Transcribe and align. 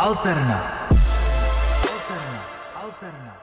Alterna. 0.00 0.88
Alterna. 1.92 2.44
Alterna. 2.74 3.36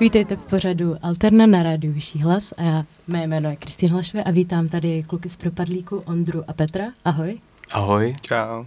Vítejte 0.00 0.36
v 0.36 0.42
pořadu 0.42 0.96
Alterna 1.02 1.46
na 1.46 1.62
rádiu 1.62 1.92
Vyšší 1.92 2.22
hlas 2.22 2.52
a 2.56 2.62
já, 2.62 2.84
mé 3.06 3.26
jméno 3.26 3.50
je 3.50 3.56
Kristýn 3.56 3.90
Hlašve 3.90 4.24
a 4.24 4.30
vítám 4.30 4.68
tady 4.68 5.02
kluky 5.02 5.28
z 5.28 5.36
Propadlíku 5.36 5.96
Ondru 5.96 6.44
a 6.48 6.52
Petra. 6.52 6.84
Ahoj. 7.04 7.40
Ahoj. 7.70 8.14
Čau. 8.20 8.64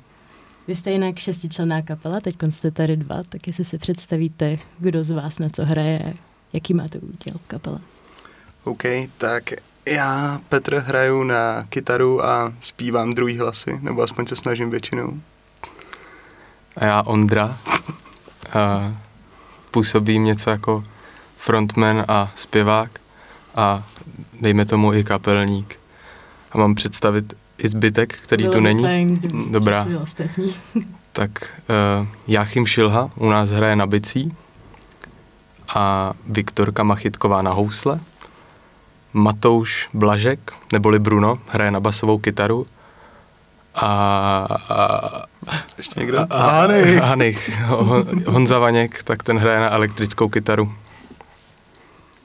Vy 0.67 0.75
jste 0.75 0.91
jinak 0.91 1.19
šestičlenná 1.19 1.81
kapela, 1.81 2.19
teď 2.19 2.35
jste 2.49 2.71
tady 2.71 2.97
dva, 2.97 3.23
tak 3.29 3.47
jestli 3.47 3.65
si 3.65 3.77
představíte, 3.77 4.57
kdo 4.79 5.03
z 5.03 5.11
vás 5.11 5.39
na 5.39 5.49
co 5.49 5.65
hraje, 5.65 6.13
jaký 6.53 6.73
máte 6.73 6.99
úděl 6.99 7.37
v 7.37 7.47
kapele. 7.47 7.79
OK, 8.63 8.83
tak 9.17 9.53
já, 9.85 10.39
Petr, 10.49 10.75
hraju 10.75 11.23
na 11.23 11.63
kytaru 11.69 12.25
a 12.25 12.53
zpívám 12.59 13.13
druhý 13.13 13.37
hlasy, 13.37 13.79
nebo 13.81 14.01
aspoň 14.01 14.25
se 14.25 14.35
snažím 14.35 14.69
většinou. 14.69 15.19
A 16.77 16.85
já 16.85 17.01
Ondra. 17.01 17.57
A 18.53 18.93
působím 19.71 20.23
něco 20.23 20.49
jako 20.49 20.83
frontman 21.37 22.05
a 22.07 22.31
zpěvák 22.35 22.99
a 23.55 23.83
dejme 24.41 24.65
tomu 24.65 24.93
i 24.93 25.03
kapelník. 25.03 25.79
A 26.51 26.57
mám 26.57 26.75
představit 26.75 27.33
i 27.57 27.67
zbytek, 27.67 28.19
který 28.19 28.43
Bylo 28.43 28.53
tu 28.53 28.59
není. 28.59 28.83
Fajn, 28.83 29.21
Dobrá. 29.51 29.87
Tak 31.15 31.31
uh, 32.01 32.07
Jáchym 32.27 32.65
Šilha 32.65 33.09
u 33.15 33.29
nás 33.29 33.49
hraje 33.49 33.75
na 33.75 33.87
bicí 33.87 34.35
a 35.75 36.13
Viktorka 36.25 36.83
Machytková 36.83 37.41
na 37.41 37.51
housle. 37.51 37.99
Matouš 39.13 39.89
Blažek, 39.93 40.39
neboli 40.73 40.99
Bruno, 40.99 41.39
hraje 41.47 41.71
na 41.71 41.79
basovou 41.79 42.17
kytaru. 42.17 42.65
A, 43.75 43.87
a, 44.69 45.25
Ještě 45.77 45.99
někdo? 45.99 46.19
a, 46.19 46.25
a. 46.25 46.67
Hanich, 47.05 47.61
Hon- 47.67 48.23
Honza 48.27 48.59
Vaněk, 48.59 49.03
tak 49.03 49.23
ten 49.23 49.37
hraje 49.37 49.59
na 49.59 49.69
elektrickou 49.71 50.29
kytaru. 50.29 50.73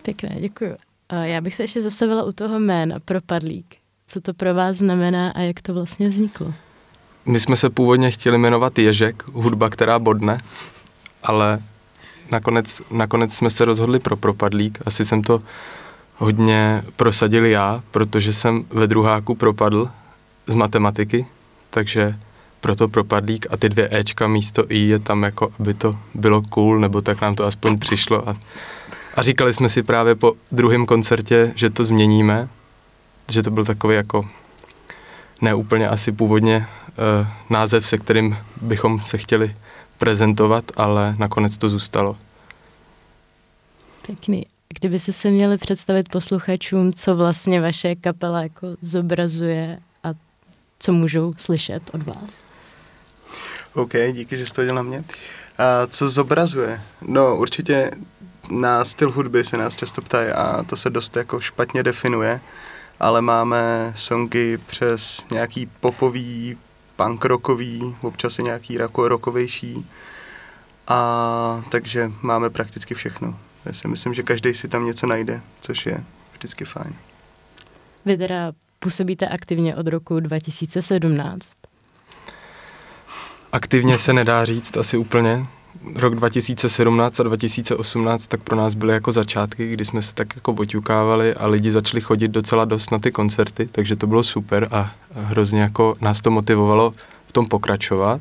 Pěkné, 0.02 0.36
děkuji. 0.40 0.76
A 1.08 1.14
já 1.14 1.40
bych 1.40 1.54
se 1.54 1.62
ještě 1.62 1.82
zastavila 1.82 2.22
u 2.22 2.32
toho 2.32 2.58
jména 2.60 2.96
Propadlík. 3.04 3.76
Co 4.06 4.20
to 4.20 4.34
pro 4.34 4.54
vás 4.54 4.76
znamená 4.76 5.30
a 5.30 5.40
jak 5.40 5.62
to 5.62 5.74
vlastně 5.74 6.08
vzniklo? 6.08 6.54
My 7.26 7.40
jsme 7.40 7.56
se 7.56 7.70
původně 7.70 8.10
chtěli 8.10 8.38
jmenovat 8.38 8.78
Ježek, 8.78 9.22
hudba, 9.32 9.70
která 9.70 9.98
bodne, 9.98 10.38
ale 11.22 11.58
nakonec, 12.30 12.80
nakonec 12.90 13.34
jsme 13.34 13.50
se 13.50 13.64
rozhodli 13.64 13.98
pro 13.98 14.16
propadlík. 14.16 14.78
Asi 14.86 15.04
jsem 15.04 15.22
to 15.22 15.42
hodně 16.18 16.82
prosadil 16.96 17.46
já, 17.46 17.82
protože 17.90 18.32
jsem 18.32 18.64
ve 18.70 18.86
druháku 18.86 19.34
propadl 19.34 19.90
z 20.46 20.54
matematiky, 20.54 21.26
takže 21.70 22.16
proto 22.60 22.88
propadlík 22.88 23.46
a 23.50 23.56
ty 23.56 23.68
dvě 23.68 23.88
Ečka 23.92 24.28
místo 24.28 24.64
I 24.68 24.78
je 24.78 24.98
tam 24.98 25.22
jako, 25.22 25.52
aby 25.60 25.74
to 25.74 25.98
bylo 26.14 26.42
cool, 26.42 26.78
nebo 26.78 27.00
tak 27.00 27.20
nám 27.20 27.34
to 27.34 27.44
aspoň 27.44 27.78
přišlo. 27.78 28.28
A, 28.28 28.36
a 29.14 29.22
říkali 29.22 29.54
jsme 29.54 29.68
si 29.68 29.82
právě 29.82 30.14
po 30.14 30.32
druhém 30.52 30.86
koncertě, 30.86 31.52
že 31.56 31.70
to 31.70 31.84
změníme, 31.84 32.48
že 33.30 33.42
to 33.42 33.50
byl 33.50 33.64
takový 33.64 33.96
jako 33.96 34.28
ne 35.40 35.54
úplně 35.54 35.88
asi 35.88 36.12
původně 36.12 36.66
uh, 36.66 37.26
název, 37.50 37.86
se 37.86 37.98
kterým 37.98 38.36
bychom 38.62 39.00
se 39.00 39.18
chtěli 39.18 39.54
prezentovat, 39.98 40.64
ale 40.76 41.14
nakonec 41.18 41.58
to 41.58 41.68
zůstalo. 41.68 42.16
Pěkný. 44.06 44.46
Kdyby 44.74 44.98
se 44.98 45.30
měli 45.30 45.58
představit 45.58 46.08
posluchačům, 46.08 46.92
co 46.92 47.16
vlastně 47.16 47.60
vaše 47.60 47.94
kapela 47.94 48.42
jako 48.42 48.66
zobrazuje 48.80 49.78
a 50.04 50.08
co 50.78 50.92
můžou 50.92 51.34
slyšet 51.36 51.90
od 51.92 52.02
vás. 52.02 52.44
OK, 53.74 53.92
díky, 54.12 54.36
že 54.36 54.46
jsi 54.46 54.52
to 54.52 54.64
dělal 54.64 54.76
na 54.76 54.82
mě. 54.82 55.04
A 55.58 55.86
co 55.86 56.10
zobrazuje? 56.10 56.80
No 57.02 57.36
určitě 57.36 57.90
na 58.50 58.84
styl 58.84 59.10
hudby 59.10 59.44
se 59.44 59.56
nás 59.56 59.76
často 59.76 60.02
ptají 60.02 60.28
a 60.28 60.62
to 60.62 60.76
se 60.76 60.90
dost 60.90 61.16
jako 61.16 61.40
špatně 61.40 61.82
definuje, 61.82 62.40
ale 63.00 63.22
máme 63.22 63.92
songy 63.96 64.58
přes 64.66 65.24
nějaký 65.30 65.66
popový, 65.80 66.58
punk 66.96 67.24
rockový, 67.24 67.96
občas 68.00 68.38
i 68.38 68.42
nějaký 68.42 68.78
rockovější. 68.96 69.86
A 70.88 71.64
takže 71.68 72.12
máme 72.22 72.50
prakticky 72.50 72.94
všechno. 72.94 73.38
Já 73.64 73.72
si 73.72 73.88
myslím, 73.88 74.14
že 74.14 74.22
každý 74.22 74.54
si 74.54 74.68
tam 74.68 74.86
něco 74.86 75.06
najde, 75.06 75.40
což 75.60 75.86
je 75.86 76.04
vždycky 76.32 76.64
fajn. 76.64 76.94
Vy 78.04 78.16
teda 78.16 78.52
působíte 78.78 79.28
aktivně 79.28 79.76
od 79.76 79.88
roku 79.88 80.20
2017. 80.20 81.50
Aktivně 83.52 83.98
se 83.98 84.12
nedá 84.12 84.44
říct 84.44 84.76
asi 84.76 84.96
úplně. 84.96 85.46
Rok 85.94 86.14
2017 86.14 87.20
a 87.20 87.22
2018 87.22 88.26
tak 88.26 88.42
pro 88.42 88.56
nás 88.56 88.74
byly 88.74 88.92
jako 88.92 89.12
začátky, 89.12 89.70
kdy 89.70 89.84
jsme 89.84 90.02
se 90.02 90.14
tak 90.14 90.34
jako 90.34 90.52
oťukávali 90.52 91.34
a 91.34 91.46
lidi 91.46 91.70
začali 91.70 92.00
chodit 92.00 92.28
docela 92.28 92.64
dost 92.64 92.90
na 92.90 92.98
ty 92.98 93.12
koncerty, 93.12 93.68
takže 93.72 93.96
to 93.96 94.06
bylo 94.06 94.22
super 94.22 94.68
a 94.70 94.92
hrozně 95.14 95.60
jako 95.60 95.94
nás 96.00 96.20
to 96.20 96.30
motivovalo 96.30 96.94
v 97.26 97.32
tom 97.32 97.46
pokračovat. 97.46 98.20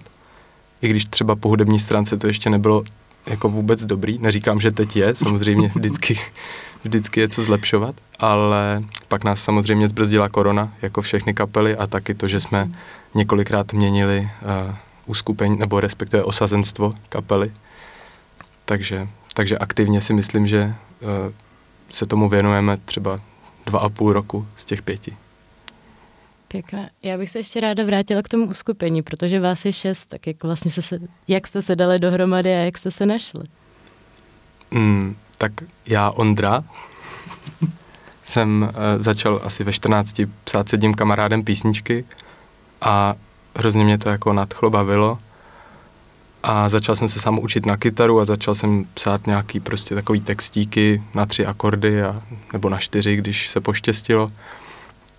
I 0.82 0.90
když 0.90 1.06
třeba 1.06 1.36
po 1.36 1.50
hudební 1.50 1.80
stránce 1.80 2.18
to 2.18 2.28
ještě 2.28 2.50
nebylo 2.50 2.84
jako 3.28 3.50
vůbec 3.50 3.86
dobrý. 3.86 4.18
Neříkám, 4.20 4.60
že 4.60 4.72
teď 4.72 4.96
je, 4.96 5.16
samozřejmě 5.16 5.68
vždycky, 5.76 6.20
vždycky 6.84 7.20
je 7.20 7.30
co 7.30 7.42
zlepšovat, 7.42 7.96
ale 8.20 8.84
pak 9.08 9.24
nás 9.24 9.44
samozřejmě 9.44 9.88
zbrzdila 9.88 10.30
korona, 10.30 10.74
jako 10.82 11.02
všechny 11.02 11.34
kapely 11.34 11.76
a 11.78 11.88
taky 11.88 12.14
to, 12.14 12.28
že 12.28 12.40
jsme 12.40 12.70
několikrát 13.16 13.74
měnili 13.74 14.20
uh, 14.22 14.76
uskupení, 15.06 15.60
nebo 15.60 15.80
respektive 15.80 16.24
osazenstvo 16.24 16.94
kapely. 17.10 17.52
Takže, 18.66 19.08
takže 19.34 19.58
aktivně 19.58 20.02
si 20.02 20.14
myslím, 20.14 20.48
že 20.48 20.62
uh, 21.02 21.10
se 21.92 22.06
tomu 22.06 22.30
věnujeme 22.30 22.78
třeba 22.78 23.20
dva 23.66 23.80
a 23.80 23.90
půl 23.90 24.14
roku 24.14 24.48
z 24.56 24.66
těch 24.66 24.82
pěti. 24.82 25.18
Pěkné. 26.48 26.90
Já 27.04 27.18
bych 27.18 27.30
se 27.30 27.40
ještě 27.40 27.60
ráda 27.60 27.84
vrátila 27.84 28.22
k 28.22 28.30
tomu 28.30 28.46
uskupení, 28.46 29.02
protože 29.02 29.40
vás 29.40 29.66
je 29.66 29.74
šest, 29.74 30.06
tak 30.06 30.28
jak 30.28 30.44
vlastně 30.44 30.72
se, 30.72 31.00
jak 31.28 31.48
jste 31.48 31.62
se 31.62 31.76
dali 31.76 32.00
dohromady 32.00 32.56
a 32.56 32.58
jak 32.58 32.78
jste 32.78 32.92
se 32.92 33.06
našli? 33.06 33.44
Mm, 34.72 35.16
tak 35.38 35.52
já, 35.86 36.12
Ondra, 36.12 36.64
jsem 38.26 38.62
uh, 38.70 39.02
začal 39.04 39.42
asi 39.44 39.64
ve 39.64 39.74
14 39.74 40.22
psát 40.44 40.70
s 40.70 40.72
jedním 40.72 40.94
kamarádem 40.94 41.44
písničky 41.44 42.06
a 42.82 43.16
hrozně 43.56 43.84
mě 43.84 43.98
to 43.98 44.10
jako 44.10 44.34
nadchlo, 44.34 44.70
bavilo. 44.70 45.18
A 46.44 46.70
začal 46.70 46.96
jsem 46.96 47.10
se 47.10 47.20
sám 47.20 47.40
učit 47.40 47.66
na 47.66 47.78
kytaru 47.78 48.20
a 48.20 48.26
začal 48.26 48.56
jsem 48.56 48.86
psát 48.94 49.28
nějaký 49.28 49.60
prostě 49.60 49.96
takový 49.96 50.22
textíky 50.22 51.04
na 51.14 51.26
tři 51.26 51.46
akordy 51.46 52.04
a, 52.04 52.22
nebo 52.54 52.70
na 52.70 52.78
čtyři, 52.78 53.16
když 53.16 53.50
se 53.50 53.62
poštěstilo. 53.62 54.32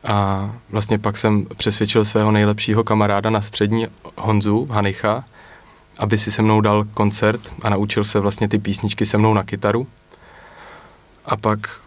A 0.05 0.51
vlastně 0.71 0.99
pak 0.99 1.19
jsem 1.19 1.47
přesvědčil 1.57 2.05
svého 2.05 2.31
nejlepšího 2.33 2.85
kamaráda 2.85 3.31
na 3.31 3.43
střední 3.43 3.87
Honzu 4.17 4.69
Hanicha, 4.71 5.25
aby 5.99 6.19
si 6.19 6.31
se 6.31 6.43
mnou 6.43 6.61
dal 6.61 6.85
koncert 6.85 7.41
a 7.63 7.69
naučil 7.69 8.05
se 8.05 8.21
vlastně 8.21 8.49
ty 8.49 8.59
písničky 8.59 9.07
se 9.07 9.19
mnou 9.19 9.35
na 9.35 9.45
kytaru. 9.45 9.87
A 11.27 11.37
pak 11.37 11.81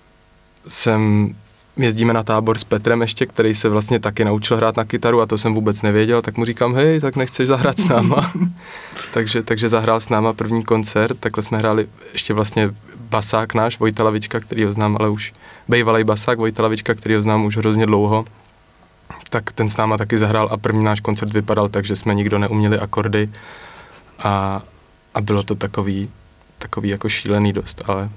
jsem, 0.68 1.36
jezdíme 1.84 2.14
na 2.14 2.24
tábor 2.24 2.58
s 2.58 2.64
Petrem 2.64 3.02
ještě, 3.02 3.26
který 3.26 3.56
se 3.56 3.70
vlastně 3.70 4.00
taky 4.00 4.26
naučil 4.26 4.58
hrát 4.58 4.78
na 4.78 4.86
kytaru 4.86 5.22
a 5.22 5.26
to 5.26 5.38
jsem 5.38 5.54
vůbec 5.54 5.82
nevěděl, 5.82 6.22
tak 6.22 6.38
mu 6.38 6.46
říkám, 6.46 6.76
hej, 6.76 7.00
tak 7.00 7.16
nechceš 7.16 7.48
zahrát 7.48 7.80
s 7.80 7.88
náma. 7.88 8.32
takže, 9.14 9.44
takže 9.44 9.70
zahrál 9.70 10.00
s 10.00 10.10
náma 10.10 10.34
první 10.34 10.64
koncert, 10.64 11.20
takhle 11.20 11.44
jsme 11.44 11.58
hráli 11.58 11.88
ještě 12.14 12.34
vlastně 12.34 12.70
basák 13.10 13.54
náš, 13.54 13.80
Vojta 13.80 14.04
Lavička, 14.04 14.40
který 14.40 14.64
ho 14.64 14.72
znám, 14.72 14.98
ale 15.00 15.10
už 15.10 15.34
bejvalej 15.68 16.04
basák 16.04 16.40
Vojta 16.40 16.64
Lavička, 16.64 16.94
který 16.94 17.16
ho 17.16 17.22
znám 17.22 17.46
už 17.46 17.58
hrozně 17.58 17.86
dlouho, 17.86 18.26
tak 19.30 19.52
ten 19.52 19.70
s 19.70 19.78
náma 19.78 19.98
taky 19.98 20.18
zahrál 20.18 20.50
a 20.52 20.58
první 20.58 20.84
náš 20.84 21.00
koncert 21.00 21.34
vypadal 21.34 21.70
tak, 21.70 21.86
že 21.86 21.96
jsme 21.96 22.14
nikdo 22.14 22.40
neuměli 22.40 22.80
akordy 22.80 23.30
a, 24.20 24.62
a 25.14 25.22
bylo 25.22 25.44
to 25.44 25.56
takový, 25.56 26.10
takový 26.58 26.90
jako 26.90 27.10
šílený 27.10 27.54
dost, 27.54 27.84
ale 27.88 28.10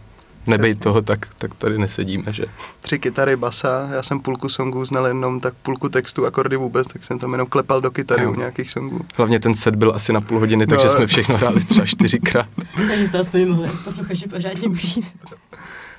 nebej 0.46 0.70
Jasně. 0.70 0.81
toho, 0.81 1.02
tak, 1.02 1.26
tak 1.38 1.55
tady 1.55 1.79
nesedíme, 1.79 2.32
že? 2.32 2.44
Tři 2.81 2.99
kytary, 2.99 3.37
basa, 3.37 3.88
já 3.93 4.02
jsem 4.02 4.20
půlku 4.20 4.49
songů 4.49 4.85
znal 4.85 5.06
jenom, 5.06 5.41
tak 5.41 5.55
půlku 5.55 5.88
textu, 5.88 6.26
akordy 6.26 6.56
vůbec, 6.56 6.87
tak 6.87 7.05
jsem 7.05 7.19
tam 7.19 7.32
jenom 7.32 7.46
klepal 7.46 7.81
do 7.81 7.91
kytary 7.91 8.23
Jo. 8.23 8.32
u 8.32 8.35
nějakých 8.35 8.70
songů. 8.70 9.00
Hlavně 9.17 9.41
ten 9.41 9.55
set 9.55 9.75
byl 9.76 9.93
asi 9.94 10.12
na 10.12 10.20
půl 10.20 10.38
hodiny, 10.38 10.67
takže 10.67 10.87
No. 10.87 10.93
jsme 10.93 11.06
všechno 11.06 11.37
hráli 11.37 11.64
třeba 11.64 11.87
čtyřikrát. 11.87 12.46
Takže 12.88 13.06
jste 13.06 13.19
aspoň 13.19 13.49
mohli 13.49 13.69
posluchači 13.85 14.29
pořádně 14.29 14.69
užít. 14.69 15.06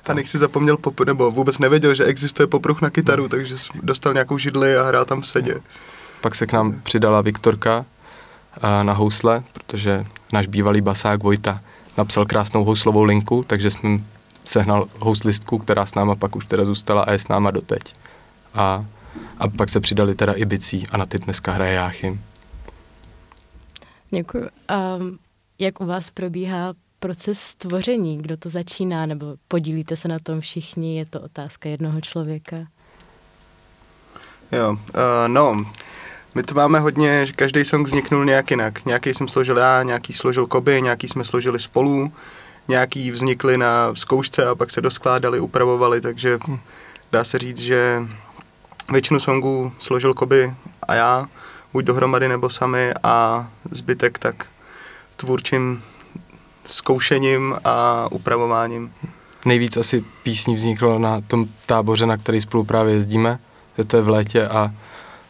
Tanik 0.02 0.28
si 0.28 0.38
zapomněl, 0.38 0.76
pop, 0.76 1.00
nebo 1.00 1.30
vůbec 1.30 1.58
nevěděl, 1.58 1.94
že 1.94 2.04
existuje 2.04 2.46
popruh 2.46 2.82
na 2.82 2.90
kytaru, 2.90 3.28
takže 3.28 3.58
jsem 3.58 3.80
dostal 3.82 4.12
nějakou 4.12 4.38
židli 4.38 4.76
a 4.76 4.82
hrál 4.82 5.04
tam 5.04 5.20
v 5.20 5.26
sedě. 5.26 5.54
Pak 6.20 6.34
se 6.34 6.46
k 6.46 6.52
nám 6.52 6.80
přidala 6.82 7.20
Viktorka 7.20 7.84
a 8.62 8.82
na 8.82 8.92
housle, 8.92 9.42
protože 9.52 10.04
náš 10.32 10.46
bývalý 10.46 10.80
basák 10.80 11.22
Vojta 11.22 11.60
napsal 11.98 12.26
krásnou 12.26 12.64
houslovou 12.64 13.02
linku, 13.04 13.44
takže 13.46 13.70
jsem 13.70 13.98
sehnal 14.48 14.88
houslistku, 14.98 15.58
která 15.58 15.86
s 15.86 15.94
náma 15.94 16.14
pak 16.14 16.36
už 16.36 16.46
teda 16.46 16.64
zůstala 16.64 17.02
a 17.02 17.12
je 17.12 17.18
s 17.18 17.28
náma 17.28 17.50
doteď. 17.50 17.94
A 18.54 18.84
A 19.38 19.48
pak 19.48 19.68
se 19.68 19.80
přidali 19.80 20.14
teda 20.14 20.32
i 20.32 20.44
bicí 20.44 20.86
a 20.92 20.96
na 20.96 21.06
ty 21.06 21.18
dneska 21.18 21.52
hraje 21.52 21.72
Jáchym. 21.74 22.20
Děkuji. 24.10 24.48
A 24.68 24.98
jak 25.58 25.80
u 25.80 25.86
vás 25.86 26.10
probíhá 26.10 26.74
proces 26.98 27.54
tvoření? 27.54 28.18
Kdo 28.18 28.36
to 28.36 28.48
začíná? 28.48 29.06
Nebo 29.06 29.36
podílíte 29.48 29.96
se 29.96 30.08
na 30.08 30.18
tom 30.18 30.40
všichni? 30.40 30.98
Je 30.98 31.06
to 31.06 31.20
otázka 31.20 31.68
jednoho 31.68 32.00
člověka? 32.00 32.56
Jo, 34.52 34.70
uh, 34.70 34.78
no, 35.26 35.66
my 36.34 36.42
to 36.42 36.54
máme 36.54 36.80
hodně, 36.80 37.26
že 37.26 37.32
každý 37.32 37.64
song 37.64 37.86
vzniknul 37.86 38.24
nějak 38.24 38.50
jinak. 38.50 38.84
Nějaký 38.84 39.14
jsem 39.14 39.28
složil 39.28 39.56
já, 39.56 39.82
nějaký 39.82 40.12
složil 40.12 40.46
Koby, 40.46 40.82
nějaký 40.82 41.08
jsme 41.08 41.24
složili 41.24 41.58
spolu, 41.58 42.12
nějaký 42.68 43.10
vznikly 43.10 43.58
na 43.58 43.94
zkoušce 43.94 44.46
a 44.46 44.54
pak 44.54 44.70
se 44.70 44.80
doskládali, 44.80 45.40
upravovali, 45.40 46.00
takže 46.00 46.38
dá 47.12 47.24
se 47.24 47.38
říct, 47.38 47.58
že 47.58 48.02
většinu 48.92 49.20
songů 49.20 49.72
složil 49.78 50.14
Koby 50.14 50.54
a 50.88 50.94
já, 50.94 51.28
buď 51.72 51.84
dohromady 51.84 52.28
nebo 52.28 52.50
sami 52.50 52.92
a 53.02 53.48
zbytek 53.70 54.18
tak 54.18 54.46
tvůrčím 55.16 55.82
zkoušením 56.64 57.56
a 57.64 58.06
upravováním. 58.10 58.92
Nejvíc 59.46 59.76
asi 59.76 60.04
písní 60.22 60.56
vzniklo 60.56 60.98
na 60.98 61.20
tom 61.20 61.46
táboře, 61.66 62.06
na 62.06 62.16
který 62.16 62.40
spolu 62.40 62.64
právě 62.64 62.94
jezdíme, 62.94 63.38
že 63.78 63.84
to 63.84 63.96
je 63.96 64.02
v 64.02 64.08
létě 64.08 64.48
a 64.48 64.74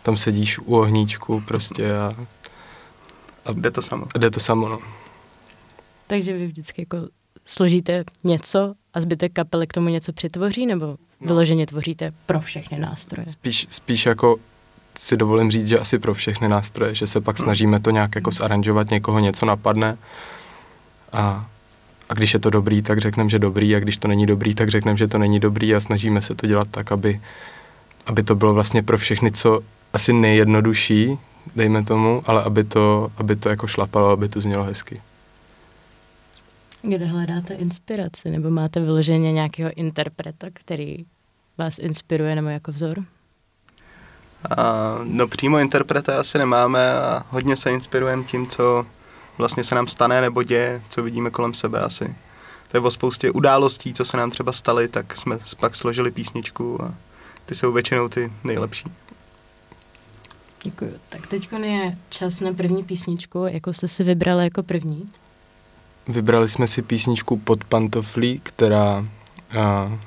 tam 0.02 0.16
sedíš 0.16 0.58
u 0.58 0.76
ohníčku 0.76 1.40
prostě 1.40 1.96
a, 1.96 2.12
a 3.44 3.52
jde 3.52 3.70
to 3.70 3.82
samo. 3.82 4.06
Jde 4.18 4.30
to 4.30 4.40
samo, 4.40 4.68
no. 4.68 4.78
Takže 6.06 6.32
vy 6.32 6.46
vždycky 6.46 6.82
jako 6.82 6.96
složíte 7.46 8.04
něco 8.24 8.74
a 8.94 9.00
zbytek 9.00 9.32
kapely 9.32 9.66
k 9.66 9.72
tomu 9.72 9.88
něco 9.88 10.12
přitvoří, 10.12 10.66
nebo 10.66 10.86
no. 10.86 10.96
vyloženě 11.20 11.66
tvoříte 11.66 12.12
pro 12.26 12.40
všechny 12.40 12.78
nástroje? 12.78 13.26
Spíš, 13.28 13.66
spíš 13.70 14.06
jako 14.06 14.36
si 14.98 15.16
dovolím 15.16 15.50
říct, 15.50 15.68
že 15.68 15.78
asi 15.78 15.98
pro 15.98 16.14
všechny 16.14 16.48
nástroje, 16.48 16.94
že 16.94 17.06
se 17.06 17.20
pak 17.20 17.38
snažíme 17.38 17.80
to 17.80 17.90
nějak 17.90 18.14
jako 18.14 18.30
zaranžovat, 18.30 18.90
někoho 18.90 19.18
něco 19.18 19.46
napadne 19.46 19.98
a, 21.12 21.46
a 22.08 22.14
když 22.14 22.34
je 22.34 22.40
to 22.40 22.50
dobrý, 22.50 22.82
tak 22.82 22.98
řekneme, 22.98 23.30
že 23.30 23.38
dobrý 23.38 23.76
a 23.76 23.80
když 23.80 23.96
to 23.96 24.08
není 24.08 24.26
dobrý, 24.26 24.54
tak 24.54 24.68
řekneme, 24.68 24.98
že 24.98 25.08
to 25.08 25.18
není 25.18 25.40
dobrý 25.40 25.74
a 25.74 25.80
snažíme 25.80 26.22
se 26.22 26.34
to 26.34 26.46
dělat 26.46 26.68
tak, 26.70 26.92
aby, 26.92 27.20
aby 28.06 28.22
to 28.22 28.34
bylo 28.34 28.54
vlastně 28.54 28.82
pro 28.82 28.98
všechny 28.98 29.32
co 29.32 29.60
asi 29.92 30.12
nejjednodušší, 30.12 31.18
dejme 31.56 31.84
tomu, 31.84 32.22
ale 32.26 32.42
aby 32.42 32.64
to, 32.64 33.12
aby 33.16 33.36
to 33.36 33.48
jako 33.48 33.66
šlapalo, 33.66 34.08
aby 34.08 34.28
to 34.28 34.40
znělo 34.40 34.64
hezky. 34.64 35.00
Kde 36.88 37.06
hledáte 37.06 37.54
inspiraci? 37.54 38.30
Nebo 38.30 38.50
máte 38.50 38.80
vyloženě 38.80 39.32
nějakého 39.32 39.70
interpreta, 39.76 40.46
který 40.52 41.06
vás 41.58 41.78
inspiruje 41.78 42.34
nebo 42.34 42.48
jako 42.48 42.72
vzor? 42.72 43.04
A, 44.56 44.98
no 45.02 45.28
přímo 45.28 45.58
interpreta 45.58 46.20
asi 46.20 46.38
nemáme 46.38 46.92
a 46.92 47.22
hodně 47.30 47.56
se 47.56 47.72
inspirujeme 47.72 48.24
tím, 48.24 48.46
co 48.46 48.86
vlastně 49.38 49.64
se 49.64 49.74
nám 49.74 49.86
stane 49.86 50.20
nebo 50.20 50.42
děje, 50.42 50.82
co 50.88 51.02
vidíme 51.02 51.30
kolem 51.30 51.54
sebe 51.54 51.80
asi. 51.80 52.14
To 52.68 52.76
je 52.76 52.80
o 52.80 52.90
spoustě 52.90 53.30
událostí, 53.30 53.92
co 53.92 54.04
se 54.04 54.16
nám 54.16 54.30
třeba 54.30 54.52
staly, 54.52 54.88
tak 54.88 55.16
jsme 55.16 55.38
pak 55.60 55.76
složili 55.76 56.10
písničku 56.10 56.82
a 56.82 56.94
ty 57.46 57.54
jsou 57.54 57.72
většinou 57.72 58.08
ty 58.08 58.32
nejlepší. 58.44 58.84
Děkuji. 60.62 60.94
Tak 61.08 61.26
teď 61.26 61.48
je 61.62 61.98
čas 62.08 62.40
na 62.40 62.52
první 62.52 62.84
písničku. 62.84 63.46
Jakou 63.46 63.72
jste 63.72 63.88
si 63.88 64.04
vybrali 64.04 64.44
jako 64.44 64.62
první? 64.62 65.10
Vybrali 66.08 66.48
jsme 66.48 66.66
si 66.66 66.82
písničku 66.82 67.36
Pod 67.36 67.64
pantoflí, 67.64 68.40
která, 68.42 69.06
a, 69.58 69.98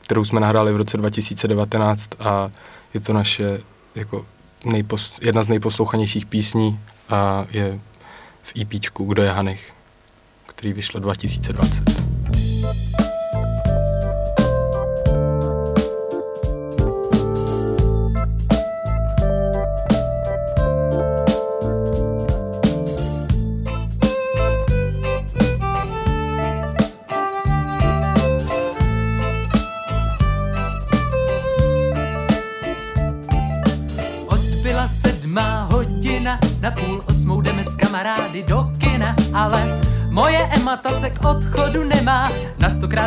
kterou 0.00 0.24
jsme 0.24 0.40
nahráli 0.40 0.72
v 0.72 0.76
roce 0.76 0.96
2019 0.96 2.10
a 2.20 2.50
je 2.94 3.00
to 3.00 3.12
naše 3.12 3.60
jako 3.94 4.26
nejpos, 4.64 5.18
jedna 5.22 5.42
z 5.42 5.48
nejposlouchanějších 5.48 6.26
písní 6.26 6.80
a 7.08 7.46
je 7.50 7.80
v 8.42 8.52
EPčku 8.60 9.04
Kdo 9.04 9.22
je 9.22 9.30
Hanich, 9.30 9.74
který 10.46 10.72
vyšlo 10.72 11.00
2020. 11.00 11.97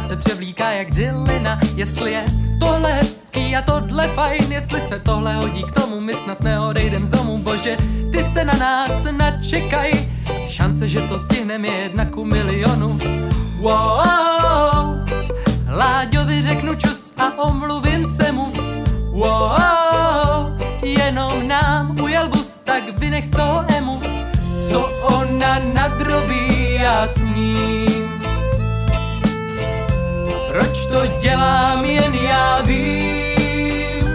stokrát 0.02 0.08
se 0.08 0.16
převlíká 0.16 0.72
jak 0.72 0.92
Dylina, 0.92 1.60
jestli 1.76 2.12
je 2.12 2.26
tohle 2.60 2.94
hezký 2.94 3.56
a 3.56 3.62
tohle 3.62 4.08
fajn, 4.08 4.52
jestli 4.52 4.82
se 4.82 5.00
tohle 5.00 5.36
hodí 5.36 5.64
k 5.64 5.72
tomu, 5.72 6.00
my 6.00 6.14
snad 6.14 6.42
neodejdem 6.42 7.06
z 7.06 7.10
domu, 7.10 7.38
bože, 7.38 7.78
ty 8.12 8.24
se 8.24 8.44
na 8.44 8.54
nás 8.54 9.08
načekaj, 9.12 9.92
šance, 10.48 10.90
že 10.90 11.02
to 11.02 11.20
stihneme 11.20 11.68
je 11.68 11.78
jedna 11.78 12.06
ku 12.06 12.26
milionu. 12.26 13.00
Wow, 13.60 15.06
Láďovi 15.70 16.42
řeknu 16.42 16.76
čus 16.76 17.14
a 17.18 17.44
omluvím 17.44 18.06
se 18.06 18.32
mu. 18.32 18.54
Wow, 19.12 20.58
jenom 20.84 21.48
nám 21.48 22.00
ujel 22.00 22.30
bus, 22.30 22.60
tak 22.60 22.98
vynech 22.98 23.26
z 23.26 23.32
toho 23.32 23.66
emu 23.78 24.02
co 24.70 24.90
ona 25.18 25.60
nadrobí 25.74 26.80
a 26.80 27.08
sním. 27.08 27.91
Proč 30.52 30.88
to 30.88 31.02
dělám, 31.20 31.86
jen 31.86 32.16
já 32.16 32.62
vím. 32.62 34.08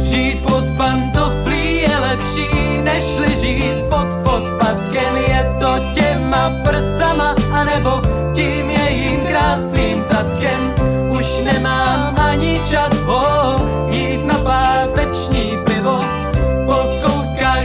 Žít 0.00 0.42
pod 0.42 0.64
pantoflí 0.76 1.82
je 1.82 1.98
lepší, 1.98 2.48
nežli 2.82 3.30
žít 3.40 3.82
pod 3.88 4.08
podpadkem. 4.24 5.16
Je 5.16 5.56
to 5.60 5.74
těma 5.94 6.50
prsama, 6.64 7.34
anebo 7.52 8.02
tím 8.34 8.70
jejím 8.70 9.20
krásným 9.20 10.00
zadkem. 10.00 10.74
Už 11.10 11.38
nemám 11.44 12.14
ani 12.18 12.60
čas 12.70 12.92
ho 12.98 13.56
jít 13.90 14.24
na 14.24 14.38
páteční 14.38 15.58
pivo 15.64 16.18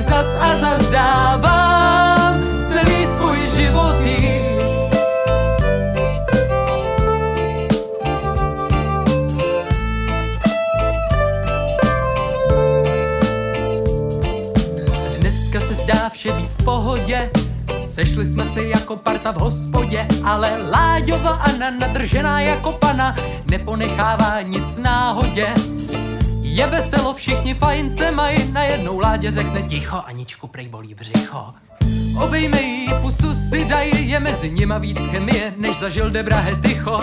zas 0.02 0.36
a 0.42 0.56
zas 0.58 0.90
dávám 0.90 1.53
se 15.76 15.82
zdá 15.82 16.10
vše 16.10 16.32
být 16.32 16.50
v 16.50 16.64
pohodě, 16.66 17.30
Sešli 17.78 18.26
jsme 18.26 18.46
se 18.46 18.64
jako 18.64 18.96
parta 18.96 19.32
v 19.32 19.36
hospodě, 19.36 20.08
ale 20.24 20.70
Láďova 20.70 21.32
Anna 21.32 21.70
nadržená 21.72 22.42
jako 22.42 22.72
pana 22.72 23.16
neponechává 23.52 24.42
nic 24.42 24.78
náhodě. 24.78 25.48
Je 26.42 26.68
veselo, 26.68 27.14
všichni 27.14 27.54
fajn 27.54 27.90
se 27.90 28.12
mají, 28.12 28.52
najednou 28.52 29.00
ládě 29.00 29.32
řekne 29.32 29.62
ticho, 29.62 30.02
Aničku 30.06 30.48
prej 30.48 30.68
bolí 30.68 30.96
břicho. 30.96 31.54
Obejme 32.24 32.62
jí, 32.62 32.90
pusu 33.02 33.34
si 33.34 33.66
daj, 33.66 33.90
je 33.90 34.20
mezi 34.20 34.52
nima 34.52 34.78
víc 34.78 35.06
chemie, 35.06 35.54
než 35.58 35.78
zažil 35.78 36.10
Debrahe 36.10 36.56
ticho. 36.56 37.02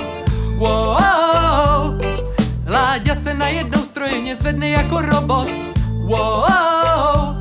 Wow, 0.57 1.99
Láďa 2.67 3.15
se 3.15 3.35
najednou 3.35 3.79
strojně 3.79 4.37
zvedne 4.37 4.69
jako 4.69 5.01
robot. 5.01 5.49
Wow, 6.05 7.40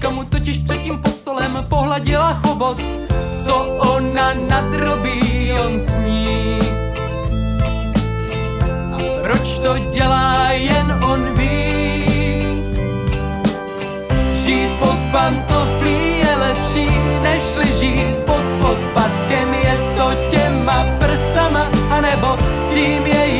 Anička 0.00 0.16
mu 0.16 0.24
totiž 0.24 0.58
předtím 0.58 0.98
pod 0.98 1.12
stolem 1.12 1.64
pohladila 1.68 2.34
chobot. 2.34 2.76
Co 3.44 3.54
ona 3.94 4.34
nadrobí, 4.48 5.52
on 5.64 5.80
sní. 5.80 6.58
Proč 9.22 9.58
to 9.58 9.78
dělá, 9.92 10.52
jen 10.52 10.98
on 11.04 11.24
ví. 11.34 12.04
Žít 14.34 14.72
pod 14.78 14.98
pantoflí 15.12 16.18
je 16.18 16.36
lepší, 16.36 16.88
nežli 17.22 17.66
žít 17.78 18.16
pod 18.26 18.44
podpadkem. 18.60 19.54
Je 19.54 19.78
to 19.96 20.10
těma 20.30 20.84
prsama, 20.98 21.68
anebo 21.90 22.38
tím 22.74 23.06
jejím 23.06 23.39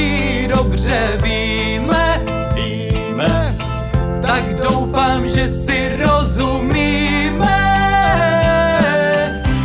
chodí, 0.00 0.48
dobře 0.48 1.18
víme, 1.22 2.22
víme, 2.54 3.54
tak 4.22 4.54
doufám, 4.54 5.26
že 5.26 5.48
si 5.48 5.96
rozumíme. 5.96 7.60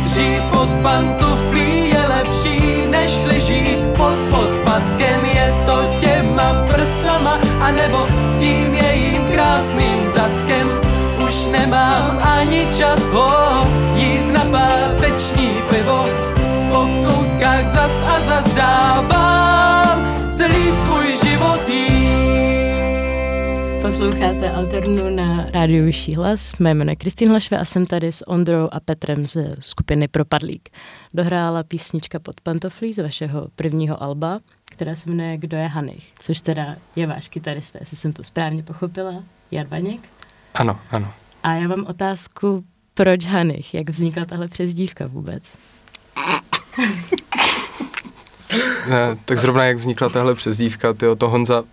Žít 0.06 0.42
pod 0.50 0.68
pantoflí 0.82 1.88
je 1.88 2.02
lepší, 2.08 2.86
než 2.86 3.10
žít 3.46 3.78
pod 3.96 4.18
podpatkem. 4.30 5.20
Je 5.34 5.54
to 5.66 5.90
těma 6.00 6.66
prsama, 6.72 7.38
anebo 7.60 8.06
tím 8.38 8.74
jejím 8.74 9.26
krásným 9.32 10.04
zadkem. 10.04 10.68
Už 11.28 11.46
nemám 11.46 12.18
ani 12.22 12.66
čas 12.78 13.08
ho 13.08 13.66
jít 13.94 14.32
na 14.32 14.44
páteční 14.50 15.48
pivo. 15.70 16.06
Po 16.70 16.88
kouskách 17.04 17.68
zas 17.68 17.92
a 18.06 18.20
zas 18.20 18.54
dávám 18.54 19.35
celý 20.46 20.72
svůj 20.72 21.16
život 21.28 21.68
jít. 21.68 22.06
Posloucháte 23.82 24.50
Alternu 24.50 25.10
na 25.10 25.46
rádiu 25.50 25.84
Vyšší 25.84 26.14
hlas. 26.14 26.52
Mé 26.58 26.74
jméno 26.74 26.92
je 26.92 26.96
Kristýn 26.96 27.28
Hlašve 27.28 27.58
a 27.58 27.64
jsem 27.64 27.86
tady 27.86 28.12
s 28.12 28.28
Ondrou 28.28 28.68
a 28.72 28.80
Petrem 28.80 29.26
ze 29.26 29.56
skupiny 29.58 30.08
Propadlík. 30.08 30.68
Dohrála 31.14 31.62
písnička 31.62 32.18
pod 32.18 32.40
pantoflí 32.40 32.94
z 32.94 33.02
vašeho 33.02 33.48
prvního 33.56 34.02
alba, 34.02 34.40
která 34.64 34.96
se 34.96 35.10
jmenuje 35.10 35.36
Kdo 35.36 35.56
je 35.56 35.66
Hanich, 35.66 36.12
což 36.18 36.40
teda 36.40 36.76
je 36.96 37.06
váš 37.06 37.28
kytarista, 37.28 37.78
jestli 37.80 37.96
jsem 37.96 38.12
to 38.12 38.24
správně 38.24 38.62
pochopila, 38.62 39.24
Jarvaněk. 39.50 40.00
Ano, 40.54 40.80
ano. 40.90 41.12
A 41.42 41.54
já 41.54 41.68
mám 41.68 41.86
otázku, 41.88 42.64
proč 42.94 43.24
Hanich? 43.24 43.74
Jak 43.74 43.90
vznikla 43.90 44.24
tahle 44.24 44.48
přezdívka 44.48 45.06
vůbec? 45.06 45.56
Ne, 48.88 49.16
tak 49.24 49.38
zrovna 49.38 49.64
jak 49.64 49.76
vznikla 49.76 50.08
tahle 50.08 50.34
přezdívka, 50.34 50.92
tyjo, 50.92 51.16
to 51.16 51.28
Honza 51.28 51.64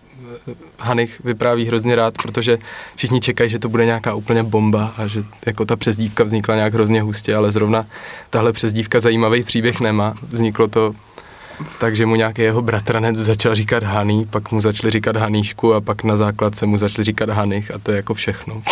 eh, 0.48 0.54
Hanich 0.78 1.20
vypráví 1.24 1.66
hrozně 1.66 1.96
rád, 1.96 2.14
protože 2.22 2.58
všichni 2.96 3.20
čekají, 3.20 3.50
že 3.50 3.58
to 3.58 3.68
bude 3.68 3.86
nějaká 3.86 4.14
úplně 4.14 4.42
bomba 4.42 4.94
a 4.96 5.06
že 5.06 5.22
jako 5.46 5.64
ta 5.64 5.76
přezdívka 5.76 6.24
vznikla 6.24 6.54
nějak 6.54 6.74
hrozně 6.74 7.02
hustě, 7.02 7.36
ale 7.36 7.52
zrovna 7.52 7.86
tahle 8.30 8.52
přezdívka 8.52 9.00
zajímavý 9.00 9.42
příběh 9.42 9.80
nemá. 9.80 10.14
Vzniklo 10.28 10.68
to 10.68 10.94
tak, 11.80 11.96
že 11.96 12.06
mu 12.06 12.14
nějaký 12.14 12.42
jeho 12.42 12.62
bratranec 12.62 13.16
začal 13.16 13.54
říkat 13.54 13.82
Haný, 13.82 14.26
pak 14.26 14.52
mu 14.52 14.60
začali 14.60 14.90
říkat 14.90 15.16
Haníšku 15.16 15.74
a 15.74 15.80
pak 15.80 16.04
na 16.04 16.16
základce 16.16 16.66
mu 16.66 16.76
začali 16.78 17.04
říkat 17.04 17.30
Hanich 17.30 17.70
a 17.70 17.78
to 17.78 17.90
je 17.90 17.96
jako 17.96 18.14
všechno. 18.14 18.62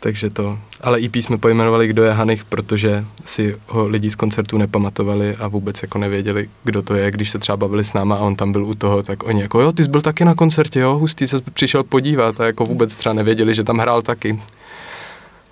Takže 0.00 0.30
to, 0.30 0.58
ale 0.80 0.98
EP 1.04 1.16
jsme 1.16 1.38
pojmenovali 1.38 1.88
Kdo 1.88 2.04
je 2.04 2.12
Hanich, 2.12 2.44
protože 2.44 3.04
si 3.24 3.56
ho 3.66 3.88
lidi 3.88 4.10
z 4.10 4.16
koncertu 4.16 4.58
nepamatovali 4.58 5.36
a 5.36 5.48
vůbec 5.48 5.82
jako 5.82 5.98
nevěděli, 5.98 6.50
kdo 6.64 6.82
to 6.82 6.94
je, 6.94 7.10
když 7.10 7.30
se 7.30 7.38
třeba 7.38 7.56
bavili 7.56 7.84
s 7.84 7.92
náma 7.92 8.16
a 8.16 8.18
on 8.18 8.36
tam 8.36 8.52
byl 8.52 8.64
u 8.64 8.74
toho, 8.74 9.02
tak 9.02 9.22
oni 9.22 9.42
jako 9.42 9.60
jo, 9.60 9.72
ty 9.72 9.84
jsi 9.84 9.90
byl 9.90 10.00
taky 10.00 10.24
na 10.24 10.34
koncertě, 10.34 10.80
jo, 10.80 10.98
hustý, 10.98 11.26
se 11.26 11.40
přišel 11.52 11.84
podívat 11.84 12.40
a 12.40 12.44
jako 12.44 12.66
vůbec 12.66 12.96
třeba 12.96 13.12
nevěděli, 13.12 13.54
že 13.54 13.64
tam 13.64 13.78
hrál 13.78 14.02
taky. 14.02 14.42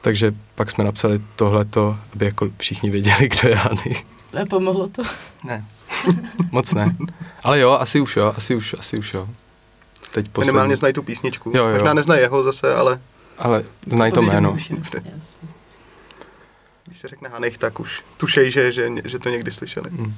Takže 0.01 0.33
pak 0.55 0.71
jsme 0.71 0.85
napsali 0.85 1.21
tohleto, 1.37 1.97
aby 2.15 2.25
jako 2.25 2.49
všichni 2.59 2.91
věděli, 2.91 3.29
kdo 3.29 3.49
je 3.49 3.55
Hanich. 3.55 4.05
A 4.43 4.47
pomohlo 4.51 4.89
to? 4.89 5.03
Ne. 5.45 5.65
Moc 6.53 6.73
ne. 6.73 6.97
Ale 7.43 7.61
jo, 7.61 7.73
asi 7.73 8.01
už 8.01 8.17
jo, 8.17 8.35
asi 8.37 8.55
už, 8.55 8.75
asi 8.79 8.99
už 8.99 9.15
jo. 9.15 9.29
Teď 10.13 10.29
poslední. 10.29 10.49
Minimálně 10.49 10.77
znají 10.77 10.95
tu 10.95 11.03
písničku. 11.03 11.53
Jo, 11.55 11.65
jo. 11.67 11.73
Možná 11.73 11.95
neznají 11.95 12.21
jeho 12.21 12.43
zase, 12.43 12.75
ale 12.75 13.01
Ale 13.39 13.65
znají 13.87 14.13
to 14.13 14.23
jméno. 14.23 14.57
Jasně. 14.57 15.49
když 16.87 16.99
se 16.99 17.09
řekne 17.09 17.29
Hanich, 17.29 17.59
tak 17.59 17.81
už 17.81 18.03
tušej, 18.17 18.51
že, 18.51 18.73
že, 18.73 18.91
že 19.05 19.19
to 19.19 19.29
někdy 19.29 19.53
slyšeli. 19.53 19.91
Mm. 19.91 20.15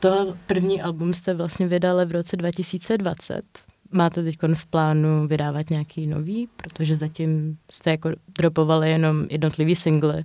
To 0.00 0.36
první 0.46 0.82
album 0.82 1.14
jste 1.14 1.34
vlastně 1.34 1.66
vydali 1.66 2.06
v 2.06 2.12
roce 2.12 2.36
2020. 2.36 3.42
Máte 3.90 4.22
teď 4.22 4.38
v 4.54 4.66
plánu 4.66 5.26
vydávat 5.26 5.70
nějaký 5.70 6.06
nový, 6.06 6.48
protože 6.56 6.96
zatím 6.96 7.58
jste 7.70 7.90
jako 7.90 8.10
dropovali 8.38 8.90
jenom 8.90 9.26
jednotlivý 9.30 9.76
singly, 9.76 10.24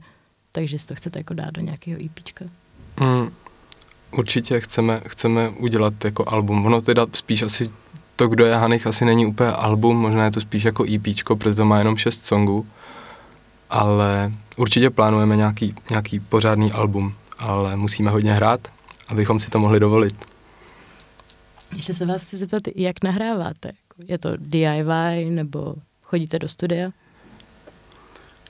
takže 0.51 0.79
si 0.79 0.87
to 0.87 0.95
chcete 0.95 1.19
jako 1.19 1.33
dát 1.33 1.51
do 1.51 1.61
nějakého 1.61 2.01
EPčka. 2.05 2.45
Mm, 2.99 3.31
určitě 4.11 4.59
chceme, 4.59 5.01
chceme 5.07 5.49
udělat 5.49 6.05
jako 6.05 6.25
album. 6.27 6.65
Ono 6.65 6.81
teda 6.81 7.05
spíš 7.13 7.41
asi 7.41 7.69
to, 8.19 8.27
kdo 8.27 8.45
je 8.45 8.55
Hanich, 8.55 8.87
asi 8.87 9.05
není 9.05 9.25
úplně 9.25 9.51
album, 9.51 9.97
možná 9.97 10.25
je 10.25 10.31
to 10.31 10.41
spíš 10.41 10.63
jako 10.63 10.85
EPčko, 10.95 11.35
protože 11.35 11.55
to 11.55 11.65
má 11.65 11.77
jenom 11.77 11.97
šest 11.97 12.25
songů, 12.25 12.67
ale 13.69 14.31
určitě 14.57 14.89
plánujeme 14.89 15.35
nějaký, 15.35 15.75
nějaký 15.89 16.19
pořádný 16.19 16.71
album, 16.71 17.13
ale 17.37 17.75
musíme 17.75 18.11
hodně 18.11 18.31
hrát, 18.31 18.67
abychom 19.07 19.39
si 19.39 19.49
to 19.49 19.59
mohli 19.59 19.79
dovolit. 19.79 20.25
Ještě 21.75 21.93
se 21.93 22.05
vás 22.05 22.23
chci 22.23 22.37
zeptat, 22.37 22.63
jak 22.75 23.03
nahráváte? 23.03 23.71
Je 24.07 24.17
to 24.17 24.29
DIY 24.37 25.29
nebo 25.29 25.75
chodíte 26.03 26.39
do 26.39 26.49
studia? 26.49 26.89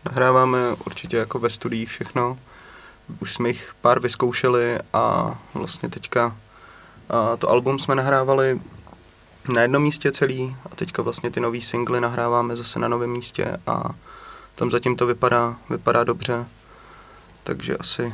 Nahráváme 0.05 0.57
určitě 0.85 1.17
jako 1.17 1.39
ve 1.39 1.49
studiích 1.49 1.89
všechno. 1.89 2.37
Už 3.19 3.33
jsme 3.33 3.49
jich 3.49 3.73
pár 3.81 3.99
vyzkoušeli 3.99 4.77
a 4.93 5.37
vlastně 5.53 5.89
teďka 5.89 6.35
a 7.09 7.37
to 7.37 7.49
album 7.49 7.79
jsme 7.79 7.95
nahrávali 7.95 8.59
na 9.55 9.61
jednom 9.61 9.83
místě 9.83 10.11
celý 10.11 10.55
a 10.71 10.75
teďka 10.75 11.01
vlastně 11.01 11.31
ty 11.31 11.39
nový 11.39 11.61
singly 11.61 12.01
nahráváme 12.01 12.55
zase 12.55 12.79
na 12.79 12.87
novém 12.87 13.09
místě 13.09 13.57
a 13.67 13.95
tam 14.55 14.71
zatím 14.71 14.95
to 14.95 15.05
vypadá, 15.05 15.55
vypadá 15.69 16.03
dobře. 16.03 16.45
Takže 17.43 17.77
asi 17.77 18.13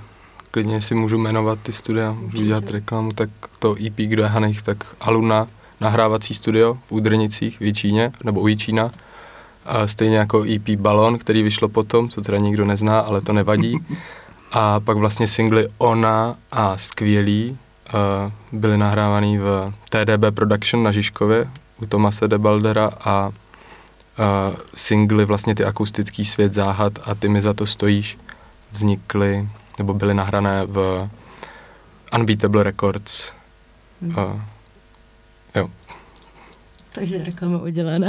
Klidně 0.51 0.81
si 0.81 0.95
můžu 0.95 1.17
jmenovat 1.17 1.59
ty 1.63 1.71
studia, 1.71 2.11
můžu 2.11 2.43
dělat 2.43 2.69
reklamu, 2.69 3.13
tak 3.13 3.29
to 3.59 3.75
EP, 3.87 3.95
kdo 3.95 4.23
je 4.23 4.29
Hanich, 4.29 4.61
tak 4.61 4.95
Aluna, 5.01 5.47
nahrávací 5.81 6.33
studio 6.33 6.77
v 6.87 6.91
Údrnicích 6.91 7.59
v 7.59 7.63
Jíčíně, 7.63 8.11
nebo 8.23 8.41
u 8.41 8.47
Jíčína. 8.47 8.91
A 9.65 9.87
stejně 9.87 10.17
jako 10.17 10.43
EP 10.43 10.69
Balon, 10.69 11.17
který 11.17 11.43
vyšlo 11.43 11.69
potom, 11.69 12.09
co 12.09 12.21
teda 12.21 12.37
nikdo 12.37 12.65
nezná, 12.65 12.99
ale 12.99 13.21
to 13.21 13.33
nevadí. 13.33 13.77
A 14.51 14.79
pak 14.79 14.97
vlastně 14.97 15.27
singly 15.27 15.67
Ona 15.77 16.35
a 16.51 16.77
Skvělý 16.77 17.57
byly 18.51 18.77
nahrávaný 18.77 19.37
v 19.37 19.73
TDB 19.89 20.35
Production 20.35 20.83
na 20.83 20.91
Žižkově 20.91 21.47
u 21.81 21.85
Tomase 21.85 22.27
de 22.27 22.37
Baldera 22.37 22.91
a 22.99 23.27
uh, 23.27 23.33
singly 24.73 25.25
vlastně 25.25 25.55
ty 25.55 25.65
akustický 25.65 26.25
svět 26.25 26.53
záhad 26.53 26.99
a 27.03 27.15
ty 27.15 27.29
mi 27.29 27.41
za 27.41 27.53
to 27.53 27.65
stojíš 27.65 28.17
vznikly 28.71 29.49
nebo 29.77 29.93
byly 29.93 30.13
nahrané 30.13 30.65
v 30.65 31.09
Unbeatable 32.15 32.63
Records. 32.63 33.33
Hmm. 34.01 34.11
Uh, 34.17 34.41
jo. 35.55 35.69
Takže 36.91 37.23
reklama 37.23 37.57
udělaná. 37.61 38.07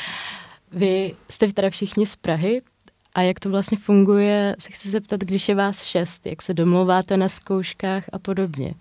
Vy 0.72 1.14
jste 1.28 1.52
teda 1.52 1.70
všichni 1.70 2.06
z 2.06 2.16
Prahy 2.16 2.60
a 3.14 3.22
jak 3.22 3.40
to 3.40 3.50
vlastně 3.50 3.78
funguje, 3.78 4.56
se 4.58 4.70
chci 4.70 4.88
zeptat, 4.88 5.20
když 5.20 5.48
je 5.48 5.54
vás 5.54 5.82
šest, 5.82 6.26
jak 6.26 6.42
se 6.42 6.54
domlouváte 6.54 7.16
na 7.16 7.28
zkouškách 7.28 8.04
a 8.12 8.18
podobně. 8.18 8.74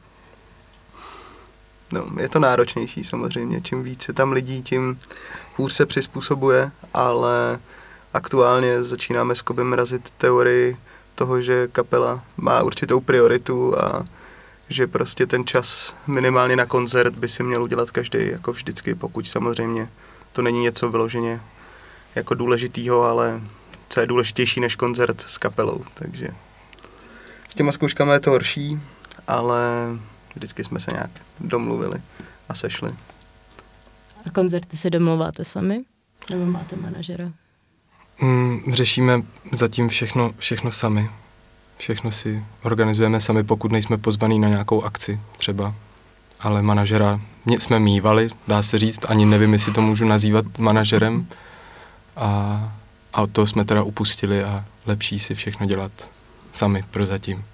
No, 1.94 2.08
je 2.20 2.30
to 2.30 2.40
náročnější 2.40 3.04
samozřejmě. 3.04 3.62
Čím 3.62 3.84
víc 3.84 4.08
je 4.08 4.14
tam 4.14 4.32
lidí, 4.32 4.64
tím 4.64 5.00
hůř 5.56 5.74
se 5.74 5.86
přizpůsobuje, 5.86 6.72
ale 6.94 7.60
aktuálně 8.14 8.84
začínáme 8.84 9.36
s 9.36 9.42
Kobem 9.42 9.74
razit 9.74 10.10
teorii 10.10 10.78
toho, 11.16 11.42
že 11.42 11.68
kapela 11.68 12.24
má 12.38 12.64
určitou 12.64 13.00
prioritu 13.00 13.80
a 13.80 14.06
že 14.70 14.88
prostě 14.88 15.26
ten 15.26 15.46
čas 15.46 15.96
minimálně 16.08 16.56
na 16.56 16.66
koncert 16.66 17.14
by 17.14 17.28
si 17.28 17.44
měl 17.44 17.64
udělat 17.64 17.92
každý, 17.92 18.20
jako 18.22 18.52
vždycky, 18.52 18.96
pokud 18.96 19.28
samozřejmě 19.28 19.90
to 20.34 20.42
není 20.42 20.62
něco 20.62 20.90
vyloženě 20.90 21.42
jako 22.16 22.34
důležitýho, 22.34 23.04
ale 23.04 23.42
co 23.90 24.00
je 24.00 24.08
důležitější 24.08 24.60
než 24.60 24.76
koncert 24.76 25.22
s 25.22 25.38
kapelou, 25.38 25.84
takže 25.94 26.28
s 27.50 27.56
těma 27.56 27.72
zkouškami 27.72 28.12
je 28.12 28.20
to 28.20 28.32
horší, 28.32 28.80
ale 29.28 29.62
vždycky 30.36 30.64
jsme 30.64 30.80
se 30.80 30.92
nějak 30.92 31.12
domluvili 31.40 32.02
a 32.50 32.56
sešli. 32.56 32.92
A 34.26 34.30
koncerty 34.30 34.78
se 34.78 34.90
domlouváte 34.90 35.46
sami? 35.46 35.84
Nebo 36.32 36.46
máte 36.46 36.76
manažera? 36.76 37.32
Mm, 38.22 38.62
řešíme 38.72 39.22
zatím 39.52 39.90
všechno, 39.90 40.34
všechno 40.38 40.72
sami. 40.72 41.10
Všechno 41.78 42.12
si 42.12 42.44
organizujeme 42.64 43.22
sami, 43.22 43.44
pokud 43.44 43.72
nejsme 43.72 43.98
pozvaní 43.98 44.40
na 44.40 44.50
nějakou 44.50 44.84
akci 44.84 45.20
třeba. 45.38 45.76
Ale 46.40 46.62
manažera 46.62 47.22
jsme 47.46 47.80
mývali, 47.80 48.30
dá 48.48 48.64
se 48.64 48.80
říct, 48.80 49.06
ani 49.08 49.26
nevím, 49.26 49.54
jestli 49.54 49.74
to 49.74 49.82
můžu 49.82 50.06
nazývat 50.06 50.60
manažerem. 50.60 51.28
A, 52.16 52.74
a 53.14 53.22
od 53.22 53.32
toho 53.32 53.48
jsme 53.48 53.66
teda 53.66 53.84
upustili 53.84 54.44
a 54.44 54.66
lepší 54.86 55.20
si 55.20 55.36
všechno 55.36 55.66
dělat 55.66 55.92
sami 56.52 56.84
prozatím. 56.92 57.46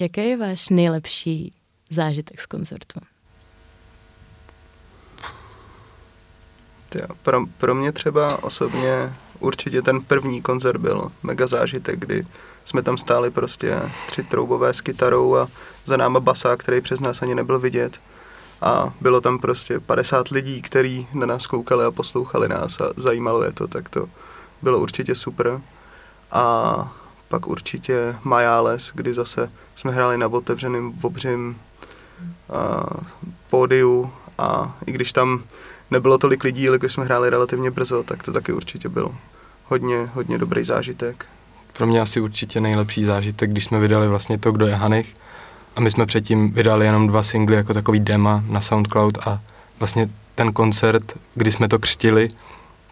Jaký 0.00 0.28
je 0.28 0.36
váš 0.36 0.68
nejlepší 0.68 1.52
zážitek 1.90 2.40
z 2.40 2.46
koncertu? 2.46 3.00
Tyjo, 6.88 7.06
pro, 7.22 7.46
pro 7.46 7.74
mě 7.74 7.92
třeba 7.92 8.44
osobně 8.44 9.14
určitě 9.40 9.82
ten 9.82 10.00
první 10.00 10.42
koncert 10.42 10.78
byl 10.78 11.12
mega 11.22 11.46
zážitek, 11.46 11.98
kdy 11.98 12.26
jsme 12.64 12.82
tam 12.82 12.98
stáli 12.98 13.30
prostě 13.30 13.80
tři 14.06 14.22
troubové 14.22 14.74
s 14.74 14.80
kytarou 14.80 15.36
a 15.36 15.48
za 15.84 15.96
náma 15.96 16.20
basák, 16.20 16.60
který 16.60 16.80
přes 16.80 17.00
nás 17.00 17.22
ani 17.22 17.34
nebyl 17.34 17.58
vidět. 17.58 18.00
A 18.60 18.92
bylo 19.00 19.20
tam 19.20 19.38
prostě 19.38 19.80
50 19.80 20.28
lidí, 20.28 20.62
kteří 20.62 21.06
na 21.14 21.26
nás 21.26 21.46
koukali 21.46 21.84
a 21.84 21.90
poslouchali 21.90 22.48
nás 22.48 22.80
a 22.80 22.84
zajímalo 22.96 23.42
je 23.42 23.52
to, 23.52 23.68
tak 23.68 23.88
to 23.88 24.06
bylo 24.62 24.78
určitě 24.78 25.14
super. 25.14 25.60
A 26.32 26.96
pak 27.28 27.46
určitě 27.46 28.16
Majales, 28.24 28.92
kdy 28.94 29.14
zase 29.14 29.50
jsme 29.74 29.92
hráli 29.92 30.18
na 30.18 30.26
otevřeném 30.26 30.92
obřím 31.02 31.56
a, 32.52 32.84
pódiu 33.50 34.12
a 34.38 34.76
i 34.86 34.92
když 34.92 35.12
tam 35.12 35.42
nebylo 35.90 36.18
tolik 36.18 36.44
lidí, 36.44 36.62
jelikož 36.62 36.92
jsme 36.92 37.04
hráli 37.04 37.30
relativně 37.30 37.70
brzo, 37.70 38.02
tak 38.02 38.22
to 38.22 38.32
taky 38.32 38.52
určitě 38.52 38.88
byl 38.88 39.14
hodně, 39.64 40.10
hodně 40.14 40.38
dobrý 40.38 40.64
zážitek. 40.64 41.26
Pro 41.72 41.86
mě 41.86 42.00
asi 42.00 42.20
určitě 42.20 42.60
nejlepší 42.60 43.04
zážitek, 43.04 43.50
když 43.50 43.64
jsme 43.64 43.78
vydali 43.78 44.08
vlastně 44.08 44.38
to, 44.38 44.52
kdo 44.52 44.66
je 44.66 44.74
Hanich. 44.74 45.14
A 45.78 45.80
my 45.80 45.90
jsme 45.90 46.06
předtím 46.06 46.50
vydali 46.50 46.86
jenom 46.86 47.06
dva 47.06 47.22
singly 47.22 47.56
jako 47.56 47.74
takový 47.74 48.00
dema 48.00 48.44
na 48.46 48.60
SoundCloud 48.60 49.18
a 49.18 49.40
vlastně 49.78 50.10
ten 50.34 50.52
koncert, 50.52 51.18
kdy 51.34 51.52
jsme 51.52 51.68
to 51.68 51.78
křtili, 51.78 52.28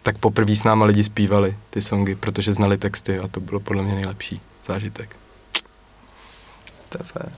tak 0.03 0.17
poprvé 0.17 0.55
s 0.55 0.63
náma 0.63 0.85
lidi 0.85 1.03
zpívali 1.03 1.57
ty 1.69 1.81
songy, 1.81 2.15
protože 2.15 2.53
znali 2.53 2.77
texty 2.77 3.19
a 3.19 3.27
to 3.27 3.39
bylo 3.39 3.59
podle 3.59 3.83
mě 3.83 3.95
nejlepší 3.95 4.41
zážitek. 4.65 5.15
To 6.89 6.97
je 6.99 7.03
fér. 7.03 7.31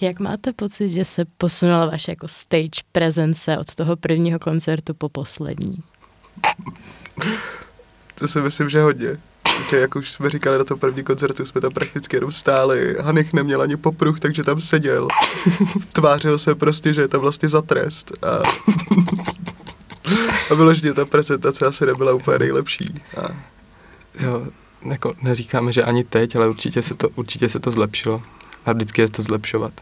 Jak 0.00 0.20
máte 0.20 0.52
pocit, 0.52 0.88
že 0.88 1.04
se 1.04 1.24
posunula 1.38 1.86
vaše 1.86 2.12
jako 2.12 2.28
stage 2.28 2.82
prezence 2.92 3.58
od 3.58 3.74
toho 3.74 3.96
prvního 3.96 4.38
koncertu 4.38 4.94
po 4.94 5.08
poslední? 5.08 5.82
To 8.14 8.28
si 8.28 8.40
myslím, 8.40 8.70
že 8.70 8.80
hodně. 8.80 9.16
Že 9.70 9.78
jak 9.78 9.96
už 9.96 10.10
jsme 10.10 10.30
říkali 10.30 10.58
na 10.58 10.64
tom 10.64 10.78
první 10.78 11.02
koncertu, 11.02 11.44
jsme 11.44 11.60
tam 11.60 11.72
prakticky 11.72 12.16
jenom 12.16 12.32
stáli. 12.32 12.96
Hanich 13.00 13.32
neměl 13.32 13.62
ani 13.62 13.76
popruh, 13.76 14.20
takže 14.20 14.44
tam 14.44 14.60
seděl. 14.60 15.08
Tvářil 15.92 16.38
se 16.38 16.54
prostě, 16.54 16.92
že 16.94 17.00
je 17.00 17.08
to 17.08 17.20
vlastně 17.20 17.48
za 17.48 17.62
trest. 17.62 18.12
A, 18.22 18.42
a 20.50 20.54
vyloženě 20.54 20.94
ta 20.94 21.04
prezentace 21.04 21.66
asi 21.66 21.86
nebyla 21.86 22.12
úplně 22.12 22.38
nejlepší. 22.38 22.94
A 23.16 23.28
Jo, 24.20 24.46
jako 24.90 25.14
neříkáme, 25.22 25.72
že 25.72 25.84
ani 25.84 26.04
teď, 26.04 26.36
ale 26.36 26.48
určitě 26.48 26.82
se 26.82 26.94
to, 26.94 27.08
určitě 27.08 27.48
se 27.48 27.60
to 27.60 27.70
zlepšilo. 27.70 28.22
A 28.66 28.72
vždycky 28.72 29.00
je 29.00 29.08
to 29.08 29.22
zlepšovat. 29.22 29.72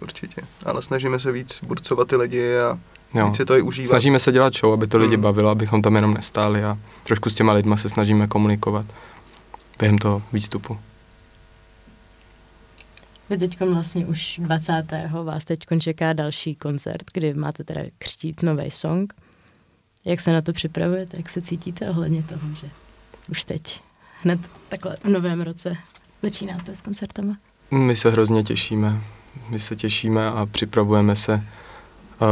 určitě. 0.00 0.42
Ale 0.64 0.82
snažíme 0.82 1.20
se 1.20 1.32
víc 1.32 1.60
burcovat 1.62 2.08
ty 2.08 2.16
lidi 2.16 2.58
a 2.58 2.78
Jo. 3.14 3.26
víc 3.26 3.36
si 3.36 3.44
to 3.44 3.56
i 3.56 3.62
užívat. 3.62 3.88
Snažíme 3.88 4.18
se 4.18 4.32
dělat 4.32 4.54
show, 4.54 4.72
aby 4.72 4.86
to 4.86 4.98
lidi 4.98 5.16
Mm. 5.16 5.22
bavilo, 5.22 5.50
abychom 5.50 5.82
tam 5.82 5.96
jenom 5.96 6.14
nestáli 6.14 6.64
a 6.64 6.78
trošku 7.04 7.30
s 7.30 7.34
těma 7.34 7.52
lidma 7.52 7.76
se 7.76 7.88
snažíme 7.88 8.26
komunikovat 8.26 8.86
během 9.78 9.98
toho 9.98 10.22
výstupu. 10.32 10.78
Vy 13.30 13.38
teď 13.38 13.60
vlastně 13.60 14.06
už 14.06 14.40
20. 14.42 14.84
vás 15.24 15.44
teď 15.44 15.58
čeká 15.80 16.12
další 16.12 16.54
koncert, 16.54 17.02
kdy 17.12 17.34
máte 17.34 17.64
teda 17.64 17.80
křtít 17.98 18.42
nový 18.42 18.70
song. 18.70 19.14
Jak 20.04 20.20
se 20.20 20.32
na 20.32 20.42
to 20.42 20.52
připravujete? 20.52 21.16
Jak 21.16 21.28
se 21.28 21.42
cítíte 21.42 21.90
ohledně 21.90 22.22
toho, 22.22 22.48
že 22.60 22.70
už 23.28 23.44
teď, 23.44 23.80
hned 24.22 24.40
takhle 24.68 24.96
v 25.04 25.08
novém 25.08 25.40
roce 25.40 25.76
začínáte 26.22 26.76
s 26.76 26.82
koncertama? 26.82 27.36
My 27.70 27.96
se 27.96 28.10
hrozně 28.10 28.42
těšíme. 28.42 29.00
My 29.48 29.58
se 29.58 29.76
těšíme 29.76 30.26
a 30.30 30.46
připravujeme 30.46 31.16
se 31.16 31.34
uh, 31.34 31.40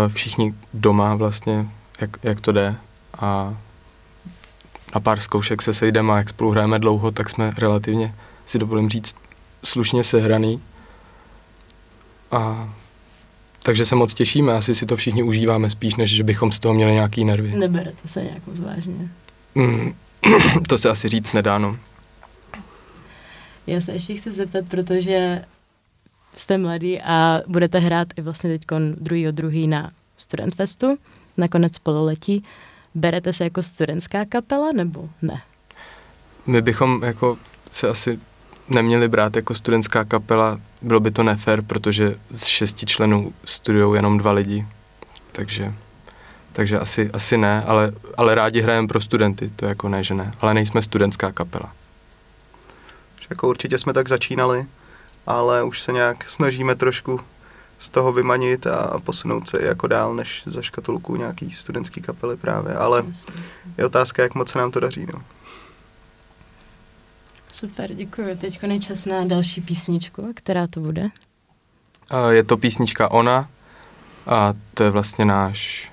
všichni 0.08 0.54
doma 0.74 1.14
vlastně, 1.14 1.66
jak, 2.00 2.10
jak 2.22 2.40
to 2.40 2.52
jde. 2.52 2.74
A 3.20 3.56
na 4.94 5.00
pár 5.00 5.20
zkoušek 5.20 5.62
se 5.62 5.74
sejdeme 5.74 6.12
a 6.12 6.16
jak 6.16 6.28
spolu 6.28 6.50
hrajeme 6.50 6.78
dlouho, 6.78 7.10
tak 7.10 7.30
jsme 7.30 7.52
relativně, 7.58 8.14
si 8.46 8.58
dovolím 8.58 8.88
říct, 8.88 9.16
slušně 9.64 10.04
sehraný. 10.04 10.60
A 12.30 12.68
takže 13.62 13.86
se 13.86 13.94
moc 13.96 14.14
těšíme, 14.14 14.52
asi 14.52 14.74
si 14.74 14.86
to 14.86 14.96
všichni 14.96 15.22
užíváme 15.22 15.70
spíš, 15.70 15.94
než 15.94 16.10
že 16.10 16.22
bychom 16.22 16.52
z 16.52 16.58
toho 16.58 16.74
měli 16.74 16.92
nějaký 16.92 17.24
nervy. 17.24 17.52
Neberete 17.56 18.08
se 18.08 18.22
nějak 18.22 18.46
moc 18.46 18.60
vážně. 18.60 19.08
Mm, 19.54 19.94
to 20.68 20.78
se 20.78 20.90
asi 20.90 21.08
říct 21.08 21.32
nedá, 21.32 21.58
no. 21.58 21.76
Já 23.66 23.80
se 23.80 23.92
ještě 23.92 24.14
chci 24.14 24.32
zeptat, 24.32 24.64
protože 24.68 25.44
jste 26.36 26.58
mladý 26.58 27.02
a 27.02 27.40
budete 27.46 27.78
hrát 27.78 28.08
i 28.16 28.20
vlastně 28.20 28.50
teď 28.50 28.66
druhý 28.94 29.26
druhý 29.30 29.66
na 29.66 29.90
Studentfestu, 30.16 30.98
na 31.36 31.48
konec 31.48 31.78
pololetí. 31.78 32.44
Berete 32.94 33.32
se 33.32 33.44
jako 33.44 33.62
studentská 33.62 34.24
kapela 34.24 34.72
nebo 34.72 35.08
ne? 35.22 35.42
My 36.46 36.62
bychom 36.62 37.02
jako 37.04 37.38
se 37.70 37.88
asi 37.88 38.18
neměli 38.68 39.08
brát 39.08 39.36
jako 39.36 39.54
studentská 39.54 40.04
kapela, 40.04 40.60
bylo 40.82 41.00
by 41.00 41.10
to 41.10 41.22
nefér, 41.22 41.62
protože 41.62 42.16
z 42.30 42.44
šesti 42.44 42.86
členů 42.86 43.32
studují 43.44 43.96
jenom 43.96 44.18
dva 44.18 44.32
lidi, 44.32 44.66
takže, 45.32 45.72
takže 46.52 46.78
asi, 46.78 47.10
asi 47.10 47.36
ne, 47.38 47.62
ale, 47.62 47.92
ale 48.16 48.34
rádi 48.34 48.60
hrajeme 48.60 48.88
pro 48.88 49.00
studenty, 49.00 49.50
to 49.56 49.66
jako 49.66 49.88
ne, 49.88 50.04
že 50.04 50.14
ne, 50.14 50.32
ale 50.40 50.54
nejsme 50.54 50.82
studentská 50.82 51.32
kapela. 51.32 51.72
Jako 53.30 53.48
určitě 53.48 53.78
jsme 53.78 53.92
tak 53.92 54.08
začínali, 54.08 54.66
ale 55.26 55.62
už 55.62 55.82
se 55.82 55.92
nějak 55.92 56.28
snažíme 56.28 56.74
trošku 56.74 57.20
z 57.78 57.90
toho 57.90 58.12
vymanit 58.12 58.66
a 58.66 59.00
posunout 59.00 59.48
se 59.48 59.66
jako 59.66 59.86
dál, 59.86 60.14
než 60.14 60.42
za 60.46 60.62
škatulku 60.62 61.16
nějaký 61.16 61.50
studentský 61.50 62.00
kapely 62.00 62.36
právě. 62.36 62.74
Ale 62.74 63.04
je 63.78 63.86
otázka, 63.86 64.22
jak 64.22 64.34
moc 64.34 64.50
se 64.50 64.58
nám 64.58 64.70
to 64.70 64.80
daří. 64.80 65.06
No. 65.12 65.22
Super, 67.52 67.94
děkuji. 67.94 68.36
Teď 68.36 68.62
je 68.62 68.80
čas 68.80 69.06
na 69.06 69.24
další 69.24 69.60
písničku. 69.60 70.32
Která 70.34 70.66
to 70.66 70.80
bude? 70.80 71.08
A 72.10 72.30
je 72.30 72.44
to 72.44 72.56
písnička 72.56 73.10
Ona 73.10 73.48
a 74.26 74.54
to 74.74 74.82
je 74.82 74.90
vlastně 74.90 75.24
náš 75.24 75.92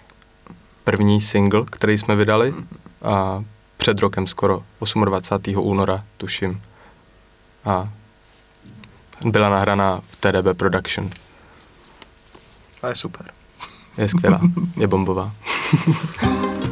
první 0.83 1.21
single, 1.21 1.65
který 1.65 1.97
jsme 1.97 2.15
vydali 2.15 2.53
a 3.01 3.43
před 3.77 3.99
rokem 3.99 4.27
skoro 4.27 4.63
28. 5.05 5.57
února, 5.57 6.03
tuším. 6.17 6.61
A 7.65 7.89
byla 9.25 9.49
nahraná 9.49 10.01
v 10.07 10.15
TDB 10.15 10.57
Production. 10.57 11.09
A 12.83 12.87
je 12.87 12.95
super. 12.95 13.31
Je 13.97 14.07
skvělá, 14.09 14.41
je 14.77 14.87
bombová. 14.87 15.31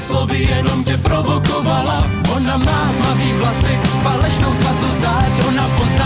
slovy 0.00 0.38
jenom 0.48 0.84
tě 0.84 0.96
provokovala. 0.96 2.06
Ona 2.36 2.56
má 2.56 2.80
tmavý 2.96 3.32
vlasy, 3.32 3.74
falešnou 4.02 4.52
svatozář, 4.54 5.32
ona 5.48 5.68
pozná, 5.76 5.99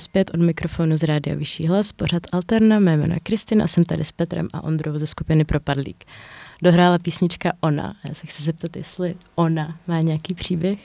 zpět 0.00 0.30
od 0.34 0.40
mikrofonu 0.40 0.96
z 0.96 1.02
Rádia 1.02 1.36
Vyšší 1.36 1.66
hlas, 1.66 1.92
pořad 1.92 2.22
Alterna, 2.32 2.78
mé 2.78 2.96
jméno 2.96 3.14
je 3.14 3.20
Kristina, 3.20 3.66
jsem 3.66 3.84
tady 3.84 4.04
s 4.04 4.12
Petrem 4.12 4.48
a 4.52 4.64
Ondrou 4.64 4.98
ze 4.98 5.06
skupiny 5.06 5.44
Propadlík. 5.44 6.04
Dohrála 6.62 6.98
písnička 6.98 7.52
Ona. 7.60 7.94
Já 8.04 8.14
se 8.14 8.26
chci 8.26 8.42
zeptat, 8.42 8.76
jestli 8.76 9.14
Ona 9.34 9.76
má 9.86 10.00
nějaký 10.00 10.34
příběh? 10.34 10.78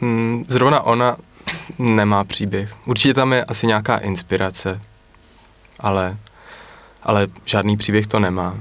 Mm, 0.00 0.44
zrovna 0.48 0.80
ona 0.80 1.16
nemá 1.78 2.24
příběh. 2.24 2.74
Určitě 2.86 3.14
tam 3.14 3.32
je 3.32 3.44
asi 3.44 3.66
nějaká 3.66 3.96
inspirace, 3.96 4.80
ale, 5.80 6.16
ale 7.02 7.26
žádný 7.44 7.76
příběh 7.76 8.06
to 8.06 8.18
nemá. 8.18 8.60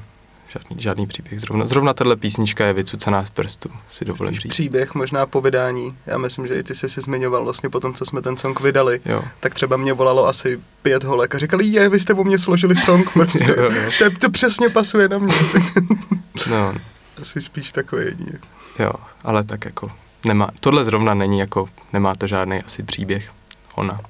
Žádný, 0.56 0.82
žádný 0.82 1.08
příběh. 1.08 1.40
Zrovna, 1.42 1.66
zrovna 1.66 1.94
tahle 1.94 2.16
písnička 2.16 2.66
je 2.66 2.74
vycucená 2.74 3.26
z 3.26 3.30
prstu, 3.30 3.70
si 3.92 4.06
dovolím 4.06 4.34
Spíš 4.34 4.42
říct. 4.44 4.50
příběh, 4.52 4.96
možná 4.96 5.26
povídání. 5.26 5.98
Já 6.06 6.18
myslím, 6.18 6.48
že 6.48 6.56
i 6.60 6.64
ty 6.64 6.76
jsi 6.76 6.90
si 6.90 7.02
zmiňoval 7.02 7.44
vlastně 7.44 7.70
po 7.70 7.80
tom, 7.80 7.94
co 7.94 8.06
jsme 8.06 8.22
ten 8.22 8.38
song 8.38 8.60
vydali. 8.60 9.00
Jo. 9.06 9.24
Tak 9.40 9.54
třeba 9.54 9.78
mě 9.78 9.94
volalo 9.94 10.28
asi 10.28 10.60
pět 10.82 11.04
holek 11.04 11.36
a 11.36 11.40
říkali, 11.40 11.66
je, 11.66 11.90
vy 11.90 12.00
jste 12.00 12.14
o 12.14 12.24
mě 12.24 12.40
složili 12.40 12.76
song, 12.76 13.10
prostě. 13.14 13.44
Jo, 13.58 13.64
jo. 13.72 13.92
to, 14.00 14.20
to 14.20 14.30
přesně 14.32 14.70
pasuje 14.70 15.10
na 15.10 15.18
mě. 15.18 15.34
No, 16.52 16.74
asi 17.22 17.42
spíš 17.42 17.72
takové 17.72 18.04
jedině. 18.04 18.34
jo, 18.80 18.92
ale 19.24 19.44
tak 19.44 19.66
jako 19.66 19.92
nemá, 20.26 20.50
tohle 20.60 20.86
zrovna 20.86 21.14
není 21.14 21.40
jako, 21.40 21.70
nemá 21.94 22.16
to 22.16 22.28
žádný 22.28 22.62
asi 22.64 22.84
příběh. 22.84 23.32
Ona. 23.76 24.02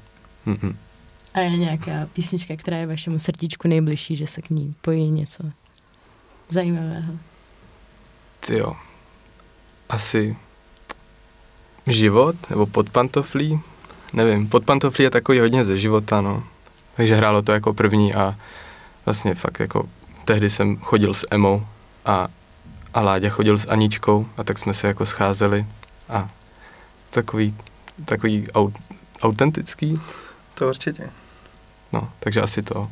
Mm-mm. 0.48 0.76
A 1.34 1.40
je 1.40 1.50
nějaká 1.58 1.92
písnička, 2.14 2.56
která 2.56 2.78
je 2.78 2.88
vašemu 2.88 3.20
srdíčku 3.20 3.68
nejbližší, 3.68 4.16
že 4.16 4.28
se 4.28 4.42
k 4.42 4.50
ní 4.50 4.76
pojí 4.82 5.12
něco 5.12 5.44
zajímavého? 6.50 7.14
Ty 8.40 8.58
jo. 8.58 8.74
Asi 9.90 10.36
život, 11.88 12.36
nebo 12.50 12.66
pod 12.66 12.90
pantoflí, 12.90 13.60
nevím, 14.14 14.50
pod 14.50 14.66
pantoflí 14.66 15.04
je 15.04 15.10
takový 15.10 15.40
hodně 15.40 15.66
ze 15.66 15.78
života, 15.78 16.22
no. 16.22 16.44
Takže 16.96 17.16
hrálo 17.16 17.42
to 17.42 17.52
jako 17.52 17.74
první 17.74 18.14
a 18.16 18.36
vlastně 19.06 19.36
fakt 19.36 19.60
jako 19.60 19.90
tehdy 20.26 20.50
jsem 20.50 20.78
chodil 20.78 21.14
s 21.14 21.28
Emou 21.32 21.68
a, 22.06 22.28
a 22.94 23.02
Láďa 23.02 23.30
chodil 23.30 23.58
s 23.58 23.68
Aničkou 23.68 24.28
a 24.38 24.44
tak 24.44 24.60
jsme 24.60 24.74
se 24.74 24.88
jako 24.88 25.06
scházeli 25.06 25.66
a 26.10 26.30
takový, 27.10 27.56
takový 28.06 28.52
au, 28.52 28.70
autentický, 29.22 30.00
To 30.54 30.68
určitě. 30.70 31.10
no, 31.94 32.10
takže 32.20 32.42
asi 32.42 32.62
to. 32.64 32.92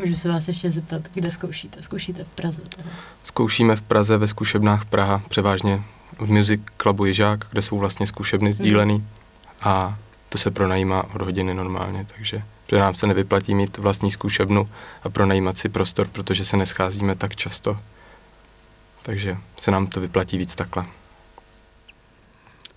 Můžu 0.04 0.14
se 0.14 0.28
vás 0.28 0.48
ještě 0.48 0.70
zeptat, 0.70 1.02
kde 1.14 1.30
zkoušíte? 1.30 1.82
Zkoušíte 1.82 2.24
v 2.24 2.28
Praze 2.28 2.62
teda? 2.76 2.90
Zkoušíme 3.24 3.76
v 3.76 3.82
Praze 3.82 4.18
ve 4.18 4.28
zkušebnách 4.28 4.84
Praha, 4.84 5.22
převážně 5.28 5.82
v 6.18 6.30
Music 6.30 6.60
Clubu 6.82 7.04
Ježák, 7.04 7.46
kde 7.50 7.62
jsou 7.62 7.78
vlastně 7.78 8.06
zkušebny 8.06 8.52
sdílený 8.52 9.06
a 9.60 9.98
to 10.28 10.38
se 10.38 10.50
pronajímá 10.50 11.14
od 11.14 11.22
hodiny 11.22 11.54
normálně, 11.54 12.06
takže 12.16 12.42
že 12.70 12.78
nám 12.78 12.94
se 12.94 13.06
nevyplatí 13.06 13.54
mít 13.54 13.78
vlastní 13.78 14.10
zkušebnu 14.10 14.68
a 15.02 15.08
pronajímat 15.08 15.58
si 15.58 15.68
prostor, 15.68 16.08
protože 16.08 16.44
se 16.44 16.56
nescházíme 16.56 17.16
tak 17.16 17.36
často. 17.36 17.76
Takže 19.02 19.36
se 19.60 19.70
nám 19.70 19.86
to 19.86 20.00
vyplatí 20.00 20.38
víc 20.38 20.54
takhle. 20.54 20.86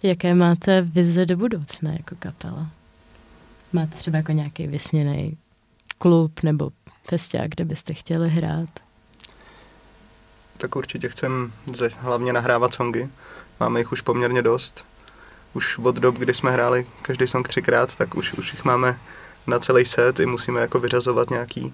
Jaké 0.03 0.35
máte 0.35 0.81
vize 0.81 1.25
do 1.25 1.37
budoucna 1.37 1.91
jako 1.91 2.15
kapela? 2.19 2.69
Máte 3.73 3.97
třeba 3.97 4.17
jako 4.17 4.31
nějaký 4.31 4.67
vysněný 4.67 5.37
klub 5.97 6.43
nebo 6.43 6.71
festiák, 7.03 7.49
kde 7.49 7.65
byste 7.65 7.93
chtěli 7.93 8.29
hrát? 8.29 8.69
Tak 10.57 10.75
určitě 10.75 11.09
chcem 11.09 11.53
ze, 11.73 11.89
hlavně 11.99 12.33
nahrávat 12.33 12.73
songy. 12.73 13.09
Máme 13.59 13.79
jich 13.79 13.91
už 13.91 14.01
poměrně 14.01 14.41
dost. 14.41 14.85
Už 15.53 15.77
od 15.77 15.95
dob, 15.95 16.15
kdy 16.15 16.33
jsme 16.33 16.51
hráli 16.51 16.87
každý 17.01 17.27
song 17.27 17.47
třikrát, 17.47 17.95
tak 17.95 18.15
už, 18.15 18.33
už 18.33 18.53
jich 18.53 18.65
máme 18.65 18.99
na 19.47 19.59
celý 19.59 19.85
set 19.85 20.19
i 20.19 20.25
musíme 20.25 20.61
jako 20.61 20.79
vyřazovat 20.79 21.29
nějaký. 21.29 21.73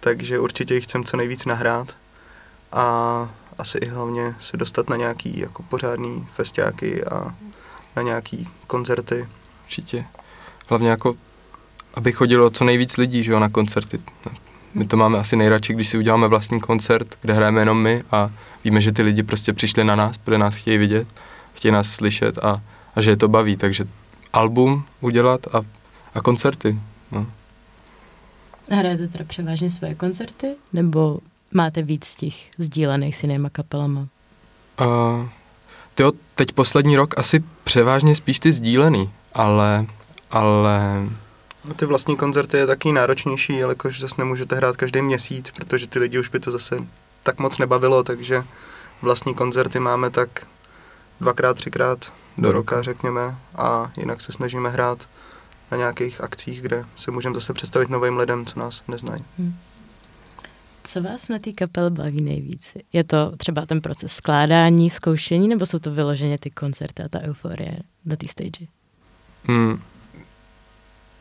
Takže 0.00 0.38
určitě 0.38 0.74
jich 0.74 0.84
chcem 0.84 1.04
co 1.04 1.16
nejvíc 1.16 1.44
nahrát. 1.44 1.96
A 2.72 3.28
asi 3.58 3.78
i 3.78 3.86
hlavně 3.86 4.34
se 4.38 4.56
dostat 4.56 4.88
na 4.88 4.96
nějaký 4.96 5.38
jako 5.38 5.62
pořádný 5.62 6.28
festiáky 6.34 7.04
a 7.04 7.34
na 7.96 8.02
nějaký 8.02 8.48
koncerty. 8.66 9.28
Určitě. 9.64 10.04
Hlavně 10.68 10.90
jako, 10.90 11.14
aby 11.94 12.12
chodilo 12.12 12.50
co 12.50 12.64
nejvíc 12.64 12.96
lidí, 12.96 13.24
že 13.24 13.32
jo, 13.32 13.38
na 13.38 13.48
koncerty. 13.48 14.00
My 14.74 14.84
to 14.84 14.96
máme 14.96 15.18
asi 15.18 15.36
nejradši, 15.36 15.72
když 15.72 15.88
si 15.88 15.98
uděláme 15.98 16.28
vlastní 16.28 16.60
koncert, 16.60 17.18
kde 17.22 17.34
hrajeme 17.34 17.60
jenom 17.60 17.82
my 17.82 18.02
a 18.10 18.30
víme, 18.64 18.80
že 18.80 18.92
ty 18.92 19.02
lidi 19.02 19.22
prostě 19.22 19.52
přišli 19.52 19.84
na 19.84 19.96
nás, 19.96 20.18
protože 20.18 20.38
nás 20.38 20.56
chtějí 20.56 20.78
vidět, 20.78 21.08
chtějí 21.54 21.72
nás 21.72 21.88
slyšet 21.88 22.38
a, 22.38 22.62
a 22.96 23.00
že 23.00 23.10
je 23.10 23.16
to 23.16 23.28
baví, 23.28 23.56
takže 23.56 23.84
album 24.32 24.84
udělat 25.00 25.40
a, 25.54 25.62
a 26.14 26.20
koncerty. 26.20 26.78
No. 27.12 27.26
Hrajete 28.70 29.08
teda 29.08 29.24
převážně 29.24 29.70
svoje 29.70 29.94
koncerty? 29.94 30.54
Nebo 30.72 31.18
máte 31.52 31.82
víc 31.82 32.04
z 32.04 32.14
těch 32.16 32.50
sdílených 32.58 33.16
s 33.16 33.22
jinýma 33.22 33.50
kapelama? 33.50 34.00
Uh, 34.80 35.28
tyjo, 35.94 36.12
teď 36.34 36.52
poslední 36.52 36.96
rok 36.96 37.18
asi 37.18 37.44
převážně 37.64 38.14
spíš 38.14 38.38
ty 38.38 38.52
sdílený, 38.52 39.10
ale, 39.34 39.86
ale 40.30 41.06
ty 41.76 41.86
vlastní 41.86 42.16
koncerty 42.16 42.56
je 42.56 42.66
taky 42.66 42.92
náročnější, 42.92 43.56
jelikož 43.56 44.00
zase 44.00 44.14
nemůžete 44.18 44.56
hrát 44.56 44.76
každý 44.76 45.02
měsíc, 45.02 45.50
protože 45.50 45.88
ty 45.88 45.98
lidi 45.98 46.18
už 46.18 46.28
by 46.28 46.40
to 46.40 46.50
zase 46.50 46.76
tak 47.22 47.38
moc 47.38 47.58
nebavilo, 47.58 48.02
takže 48.02 48.44
vlastní 49.02 49.34
koncerty 49.34 49.80
máme 49.80 50.10
tak 50.10 50.46
dvakrát, 51.20 51.54
třikrát 51.54 52.12
do, 52.38 52.42
Do 52.42 52.52
roka, 52.52 52.82
řekněme, 52.82 53.36
a 53.56 53.92
jinak 53.96 54.20
se 54.20 54.32
snažíme 54.32 54.70
hrát 54.70 55.08
na 55.70 55.76
nějakých 55.76 56.20
akcích, 56.20 56.62
kde 56.62 56.84
se 56.96 57.10
můžeme 57.10 57.34
zase 57.34 57.52
představit 57.52 57.90
novým 57.90 58.18
lidem, 58.18 58.46
co 58.46 58.60
nás 58.60 58.82
neznají. 58.88 59.24
Co 60.84 61.02
vás 61.02 61.28
na 61.28 61.38
té 61.38 61.52
kapele 61.52 61.90
baví 61.90 62.20
nejvíc? 62.20 62.76
Je 62.92 63.04
to 63.04 63.32
třeba 63.36 63.66
ten 63.66 63.80
proces 63.80 64.12
skládání, 64.12 64.90
zkoušení, 64.90 65.48
nebo 65.48 65.66
jsou 65.66 65.78
to 65.78 65.90
vyloženě 65.90 66.38
ty 66.38 66.50
koncerty 66.50 67.02
a 67.02 67.08
ta 67.08 67.20
euforie 67.20 67.78
na 68.04 68.16
té 68.16 68.28
stage? 68.28 68.66
Mm, 69.48 69.82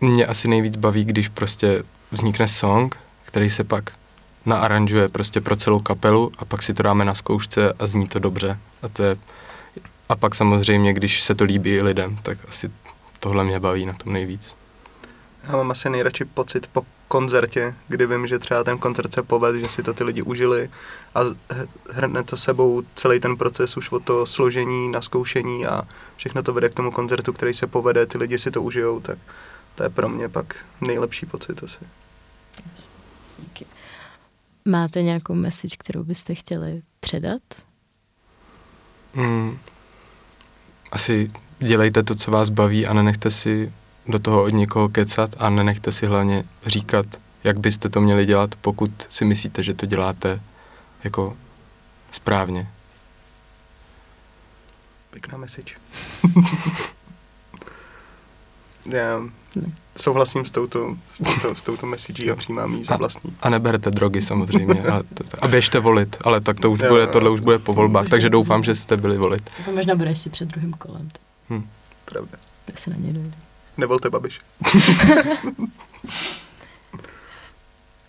mě 0.02 0.26
asi 0.26 0.48
nejvíc 0.48 0.76
baví, 0.76 1.06
když 1.06 1.28
prostě 1.30 1.84
vznikne 2.12 2.48
song, 2.48 2.98
který 3.26 3.50
se 3.50 3.64
pak 3.64 3.90
naaranžuje 4.46 5.08
prostě 5.08 5.42
pro 5.42 5.56
celou 5.56 5.80
kapelu 5.80 6.32
a 6.38 6.46
pak 6.46 6.64
si 6.64 6.74
to 6.74 6.84
dáme 6.84 7.06
na 7.06 7.16
zkoušce 7.16 7.74
a 7.74 7.88
zní 7.88 8.08
to 8.08 8.20
dobře. 8.20 8.58
A, 8.82 8.88
to 8.88 9.04
je, 9.04 9.18
a 10.10 10.16
pak 10.16 10.36
samozřejmě, 10.36 10.94
když 10.94 11.24
se 11.24 11.36
to 11.36 11.44
líbí 11.44 11.70
i 11.70 11.82
lidem, 11.82 12.20
tak 12.22 12.38
asi 12.48 12.72
tohle 13.20 13.44
mě 13.44 13.60
baví 13.60 13.86
na 13.86 13.94
tom 13.94 14.14
nejvíc. 14.14 14.56
Já 15.48 15.56
mám 15.56 15.72
asi 15.72 15.90
nejradši 15.90 16.26
pocit 16.26 16.68
po 16.68 16.86
koncertě, 17.08 17.76
kdy 17.88 18.08
vím, 18.08 18.28
že 18.28 18.40
třeba 18.40 18.64
ten 18.64 18.78
koncert 18.78 19.14
se 19.14 19.24
povede, 19.24 19.60
že 19.60 19.70
si 19.70 19.84
to 19.84 19.94
ty 19.94 20.04
lidi 20.04 20.22
užili 20.22 20.70
a 21.16 21.20
hrne 21.92 22.24
to 22.24 22.38
sebou 22.38 22.84
celý 22.96 23.20
ten 23.20 23.38
proces 23.38 23.78
už 23.78 23.92
od 23.92 24.04
toho 24.04 24.26
složení, 24.26 24.90
naskoušení 24.92 25.66
a 25.66 25.82
všechno 26.16 26.44
to 26.44 26.54
vede 26.54 26.70
k 26.70 26.74
tomu 26.74 26.92
koncertu, 26.92 27.34
který 27.34 27.54
se 27.54 27.68
povede, 27.68 28.06
ty 28.06 28.18
lidi 28.18 28.38
si 28.38 28.52
to 28.52 28.62
užijou, 28.62 29.00
tak 29.00 29.18
to 29.80 29.84
je 29.84 29.90
pro 29.90 30.10
mě 30.10 30.30
pak 30.30 30.66
nejlepší 30.82 31.26
pocit 31.26 31.64
asi. 31.64 31.80
Díky. 33.40 33.66
Máte 34.66 35.02
nějakou 35.02 35.36
message, 35.36 35.76
kterou 35.80 36.04
byste 36.04 36.36
chtěli 36.36 36.82
předat? 37.00 37.42
Mm, 39.14 39.60
asi 40.92 41.32
dělejte 41.60 42.04
to, 42.04 42.16
co 42.16 42.32
vás 42.32 42.50
baví 42.50 42.88
a 42.88 42.94
nenechte 42.94 43.32
si 43.32 43.74
do 44.08 44.20
toho 44.20 44.44
od 44.44 44.50
někoho 44.50 44.90
kecat 44.90 45.36
a 45.38 45.50
nenechte 45.50 45.92
si 45.92 46.06
hlavně 46.06 46.44
říkat, 46.66 47.06
jak 47.44 47.60
byste 47.60 47.90
to 47.90 48.02
měli 48.02 48.26
dělat, 48.26 48.56
pokud 48.56 48.92
si 49.10 49.26
myslíte, 49.26 49.64
že 49.64 49.74
to 49.74 49.86
děláte 49.86 50.42
jako 51.04 51.38
správně. 52.12 52.70
Pěkná 55.12 55.38
message. 55.38 55.76
Já 58.92 59.22
souhlasím 59.98 60.46
s 60.46 60.52
touto, 60.52 60.98
s 61.14 61.18
touto, 61.18 61.56
s 61.56 61.62
touto 61.62 61.86
message 61.86 62.32
a 62.32 62.36
přijímám 62.36 62.76
ji 62.76 62.84
za 62.84 62.94
A- 62.94 62.98
vlastní. 62.98 63.32
A 63.42 63.50
neberte 63.50 63.92
drogy 63.92 64.22
samozřejmě. 64.22 64.82
A, 64.82 65.04
to, 65.14 65.24
a 65.42 65.48
běžte 65.48 65.80
volit, 65.80 66.18
ale 66.24 66.42
tak 66.42 66.60
to 66.60 66.72
už 66.72 66.80
Jo, 66.80 66.90
bude, 66.90 67.08
tohle 67.08 67.30
už 67.30 67.40
bude 67.40 67.60
po 67.60 67.74
volbách, 67.74 68.10
takže 68.10 68.30
doufám, 68.30 68.64
že 68.64 68.76
jste 68.76 68.98
byli 68.98 69.18
volit. 69.18 69.50
To 69.66 69.72
možná 69.72 69.96
bude 69.96 70.10
ještě 70.10 70.30
před 70.30 70.48
druhým 70.48 70.72
kolem, 70.74 71.10
Hm. 71.50 71.68
Pravda. 72.06 72.38
tak 72.66 72.80
se 72.80 72.90
na 72.90 72.96
ně 73.00 73.14
dojde. 73.14 73.34
Nevolte 73.78 74.10
Babiš. 74.10 74.40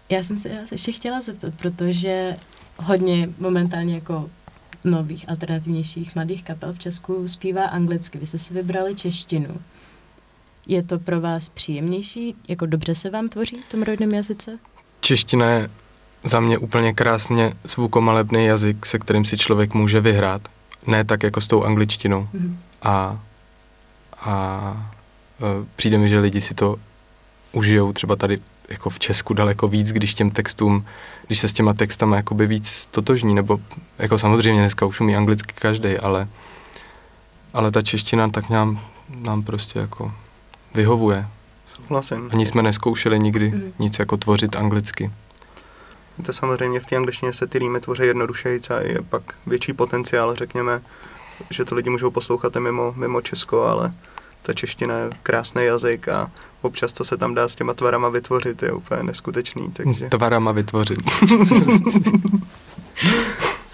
Já 0.08 0.22
jsem 0.22 0.36
se 0.36 0.48
vás 0.48 0.72
ještě 0.72 0.92
chtěla 0.92 1.20
zeptat, 1.20 1.54
protože 1.56 2.34
hodně 2.76 3.28
momentálně 3.38 3.94
jako 3.94 4.30
nových 4.84 5.28
alternativnějších 5.28 6.14
mladých 6.14 6.44
kapel 6.44 6.72
v 6.72 6.78
Česku 6.78 7.28
zpívá 7.28 7.64
anglicky. 7.64 8.18
Vy 8.18 8.26
jste 8.26 8.38
si 8.38 8.54
vybrali 8.54 8.94
češtinu. 8.94 9.60
Je 10.70 10.82
to 10.82 10.98
pro 10.98 11.20
vás 11.20 11.48
příjemnější? 11.48 12.34
Jako 12.48 12.66
dobře 12.66 12.94
se 12.94 13.10
vám 13.10 13.28
tvoří 13.28 13.56
v 13.68 13.70
tom 13.70 13.82
rodném 13.82 14.14
jazyce? 14.14 14.58
Čeština 15.00 15.50
je 15.50 15.70
za 16.24 16.40
mě 16.40 16.58
úplně 16.58 16.92
krásně 16.92 17.52
zvukomalebný 17.64 18.44
jazyk, 18.44 18.86
se 18.86 18.98
kterým 18.98 19.24
si 19.24 19.38
člověk 19.38 19.74
může 19.74 20.00
vyhrát. 20.00 20.48
Ne 20.86 21.04
tak 21.04 21.22
jako 21.22 21.40
s 21.40 21.46
tou 21.46 21.62
angličtinou. 21.62 22.28
Mhm. 22.32 22.58
A, 22.82 23.20
a 24.20 24.92
e, 25.40 25.66
přijde 25.76 25.98
mi, 25.98 26.08
že 26.08 26.18
lidi 26.18 26.40
si 26.40 26.54
to 26.54 26.76
užijou 27.52 27.92
třeba 27.92 28.16
tady 28.16 28.38
jako 28.68 28.90
v 28.90 28.98
Česku 28.98 29.34
daleko 29.34 29.68
víc, 29.68 29.92
když 29.92 30.14
těm 30.14 30.30
textům, 30.30 30.86
když 31.26 31.38
se 31.38 31.48
s 31.48 31.52
těma 31.52 31.74
textama 31.74 32.16
jakoby 32.16 32.46
víc 32.46 32.88
totožní, 32.90 33.34
nebo 33.34 33.60
jako 33.98 34.18
samozřejmě 34.18 34.60
dneska 34.60 34.86
už 34.86 35.00
umí 35.00 35.16
anglicky 35.16 35.54
každý, 35.54 35.98
ale, 35.98 36.28
ale 37.54 37.70
ta 37.70 37.82
čeština 37.82 38.28
tak 38.28 38.50
nám, 38.50 38.80
nám 39.08 39.42
prostě 39.42 39.78
jako 39.78 40.12
vyhovuje. 40.74 41.26
Souhlasím. 41.66 42.30
Ani 42.32 42.46
jsme 42.46 42.62
neskoušeli 42.62 43.18
nikdy 43.18 43.48
Mhm. 43.48 43.72
nic 43.78 43.98
jako 43.98 44.16
tvořit 44.16 44.56
anglicky. 44.56 45.10
Je 46.18 46.24
to 46.24 46.32
samozřejmě 46.32 46.80
v 46.80 46.86
té 46.86 46.96
angličtině 46.96 47.32
se 47.32 47.46
ty 47.46 47.58
rýmy 47.58 47.80
tvoří 47.80 48.02
jednodušejíc 48.02 48.70
a 48.70 48.80
je 48.80 48.98
pak 49.08 49.22
větší 49.46 49.72
potenciál, 49.72 50.34
řekněme, 50.34 50.80
že 51.50 51.64
to 51.64 51.74
lidi 51.74 51.90
můžou 51.90 52.10
poslouchat 52.10 52.56
i 52.56 52.60
mimo, 52.60 52.92
mimo 52.96 53.20
Česko, 53.20 53.62
ale 53.64 53.92
ta 54.42 54.52
čeština 54.52 54.98
je 54.98 55.10
krásný 55.22 55.64
jazyk 55.64 56.08
a 56.08 56.30
občas, 56.62 56.92
co 56.92 57.04
se 57.04 57.16
tam 57.16 57.34
dá 57.34 57.48
s 57.48 57.54
těma 57.54 57.74
tvarama 57.74 58.08
vytvořit, 58.08 58.62
je 58.62 58.72
úplně 58.72 59.02
neskutečný, 59.02 59.70
takže, 59.72 60.08
Tvarama 60.08 60.52
vytvořit. 60.52 60.98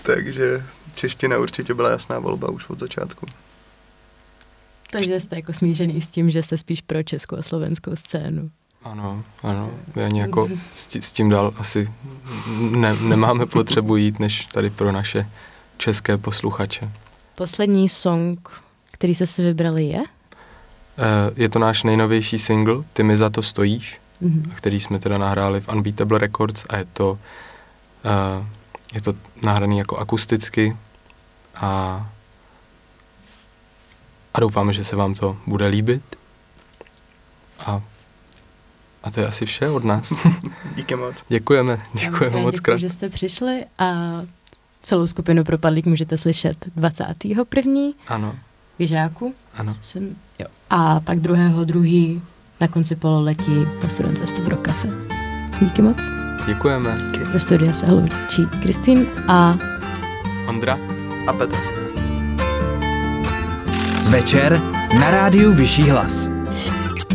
takže 0.02 0.64
čeština 0.94 1.38
určitě 1.38 1.74
byla 1.74 1.90
jasná 1.90 2.18
volba 2.18 2.48
už 2.50 2.68
od 2.70 2.78
začátku. 2.78 3.26
Takže 4.90 5.20
jste 5.20 5.36
jako 5.36 5.52
smířený 5.52 6.00
s 6.00 6.10
tím, 6.10 6.30
že 6.30 6.42
jste 6.42 6.58
spíš 6.58 6.80
pro 6.80 7.02
českou 7.02 7.36
a 7.36 7.42
slovenskou 7.42 7.96
scénu. 7.96 8.50
Ano, 8.84 9.22
ano. 9.42 9.70
Ani 10.06 10.20
jako 10.20 10.48
s, 10.74 10.96
s 10.96 11.12
tím 11.12 11.28
dál 11.28 11.54
asi 11.58 11.92
ne, 12.58 12.94
nemáme 13.00 13.46
potřebu 13.46 13.96
jít, 13.96 14.18
než 14.20 14.44
tady 14.46 14.70
pro 14.70 14.92
naše 14.92 15.28
české 15.78 16.18
posluchače. 16.18 16.90
Poslední 17.34 17.88
song, 17.88 18.50
který 18.90 19.14
jste 19.14 19.26
si 19.26 19.42
vybrali, 19.42 19.84
je? 19.84 20.02
Eh, 20.98 21.32
Je 21.36 21.48
to 21.48 21.58
náš 21.58 21.82
nejnovější 21.82 22.38
single, 22.38 22.76
Ty 22.92 23.02
mi 23.02 23.16
za 23.16 23.30
to 23.30 23.42
stojíš, 23.42 24.00
Mhm. 24.20 24.52
který 24.54 24.80
jsme 24.80 24.98
teda 24.98 25.18
nahráli 25.18 25.60
v 25.60 25.68
Unbeatable 25.68 26.18
Records 26.18 26.64
a 26.68 26.76
je 26.76 26.84
to, 26.92 27.18
eh, 28.04 28.44
je 28.94 29.00
to 29.00 29.14
nahraný 29.44 29.78
jako 29.78 29.96
akusticky 29.96 30.76
a, 31.54 32.08
a 34.36 34.40
doufáme, 34.40 34.72
že 34.72 34.84
se 34.84 34.96
vám 34.96 35.14
to 35.14 35.36
bude 35.46 35.66
líbit. 35.66 36.02
A, 37.66 37.82
a 39.02 39.10
to 39.10 39.20
je 39.20 39.26
asi 39.26 39.46
vše 39.46 39.68
od 39.68 39.84
nás. 39.84 40.12
Díky 40.76 40.96
moc. 40.96 41.24
Děkujeme, 41.28 41.72
Já 41.94 42.00
děkujeme 42.10 42.40
moc 42.40 42.54
děkuji, 42.54 42.62
krát. 42.62 42.76
že 42.76 42.90
jste 42.90 43.08
přišli 43.08 43.64
a 43.78 43.94
celou 44.82 45.06
skupinu 45.06 45.44
Propadlík 45.44 45.86
můžete 45.86 46.18
slyšet 46.18 46.66
21. 46.76 47.80
Ano, 48.06 48.34
v 48.78 48.86
Žáku. 48.86 49.34
ano. 49.54 49.76
Jsem, 49.82 50.16
jo. 50.38 50.46
A 50.70 51.00
pak 51.00 51.20
druhého 51.20 51.64
druhý 51.64 52.22
na 52.60 52.68
konci 52.68 52.96
pololetí 52.96 53.66
na 53.82 53.88
Student 53.88 54.18
Festu 54.18 54.48
Rock 54.48 54.66
Cafe. 54.66 54.88
Díky 55.60 55.82
moc. 55.82 55.96
Děkujeme. 56.46 56.96
Ve 57.32 57.38
studia 57.38 57.72
se 57.72 57.92
loučí 57.92 58.42
Kristýn 58.62 59.06
a 59.28 59.58
Ondra? 60.48 60.78
A 61.28 61.32
Petr. 61.32 61.75
Večer 64.06 64.60
na 65.00 65.10
rádiu 65.10 65.52
Vyšší 65.52 65.82
hlas. 65.82 66.28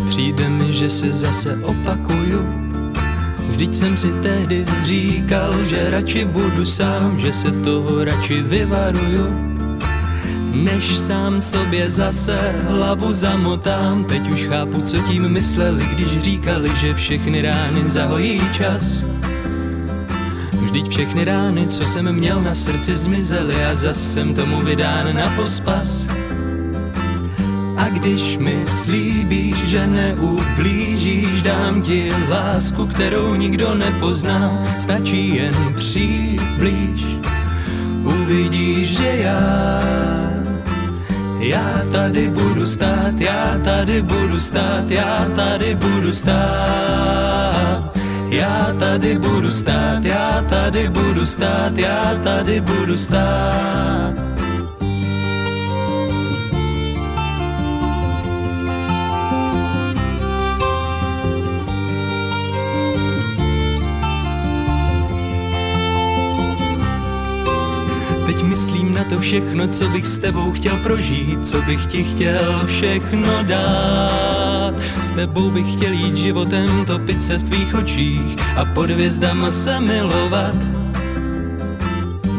Přijde 0.06 0.50
mi, 0.50 0.74
že 0.74 0.90
se 0.90 1.12
zase 1.12 1.60
opakuju 1.64 2.72
Vždyť 3.50 3.76
jsem 3.76 3.98
si 3.98 4.08
tehdy 4.22 4.66
říkal, 4.84 5.64
že 5.66 5.90
radši 5.90 6.26
budu 6.26 6.66
sám 6.66 7.20
Že 7.20 7.34
se 7.34 7.52
toho 7.52 8.04
radši 8.04 8.42
vyvaruju 8.42 9.58
Než 10.54 10.98
sám 10.98 11.42
sobě 11.42 11.90
zase 11.90 12.56
hlavu 12.68 13.14
zamotám 13.14 14.04
Teď 14.06 14.30
už 14.30 14.44
chápu, 14.44 14.82
co 14.82 14.98
tím 14.98 15.30
mysleli, 15.30 15.86
když 15.86 16.20
říkali, 16.20 16.76
že 16.76 16.94
všechny 16.94 17.42
rány 17.42 17.90
zahojí 17.90 18.42
čas 18.54 19.06
Vždyť 20.52 20.90
všechny 20.90 21.24
rány, 21.24 21.68
co 21.68 21.88
jsem 21.88 22.16
měl 22.16 22.42
na 22.42 22.56
srdci, 22.56 22.98
zmizely 22.98 23.66
a 23.66 23.76
zas 23.76 24.14
jsem 24.14 24.34
tomu 24.34 24.62
vydán 24.62 25.16
na 25.16 25.34
pospas. 25.36 26.08
A 27.82 27.90
když 27.90 28.38
mi 28.38 28.66
slíbíš, 28.66 29.56
že 29.56 29.88
neublížíš, 29.88 31.42
dám 31.42 31.82
ti 31.82 32.14
lásku, 32.30 32.86
kterou 32.86 33.36
nikdo 33.36 33.76
nepozná. 33.76 34.52
Stačí 34.80 35.36
jen 35.36 35.74
přijít 35.76 36.42
blíž, 36.58 37.06
uvidíš, 38.04 38.98
že 38.98 39.12
já 39.18 39.82
já 41.40 41.82
tady 41.92 42.30
budu 42.30 42.66
stát, 42.66 43.22
já 43.22 43.58
tady 43.64 44.02
budu 44.02 44.40
stát, 44.40 44.92
já 44.92 45.28
tady 45.36 45.76
budu 45.76 46.14
stát. 46.14 47.92
Já 48.30 48.74
tady 48.80 49.20
budu 49.20 49.52
stát, 49.52 50.06
já 50.06 50.46
tady 50.50 50.90
budu 50.90 51.26
stát, 51.26 51.78
já 51.78 52.20
tady 52.24 52.62
budu 52.62 52.98
stát. 52.98 54.11
Teď 68.26 68.44
myslím 68.44 68.94
na 68.94 69.04
to 69.04 69.20
všechno, 69.20 69.68
co 69.68 69.90
bych 69.90 70.08
s 70.08 70.20
tebou 70.20 70.52
chtěl 70.52 70.78
prožít, 70.78 71.48
co 71.48 71.62
bych 71.62 71.86
ti 71.86 72.04
chtěl 72.04 72.62
všechno 72.66 73.44
dát. 73.44 74.74
S 75.02 75.12
tebou 75.12 75.52
bych 75.52 75.76
chtěl 75.76 75.94
jít 75.94 76.18
životem, 76.18 76.86
topit 76.86 77.24
se 77.24 77.38
v 77.38 77.50
tvých 77.50 77.76
očích 77.76 78.36
a 78.58 78.66
pod 78.66 78.90
hvězdama 78.90 79.52
se 79.52 79.80
milovat. 79.80 80.81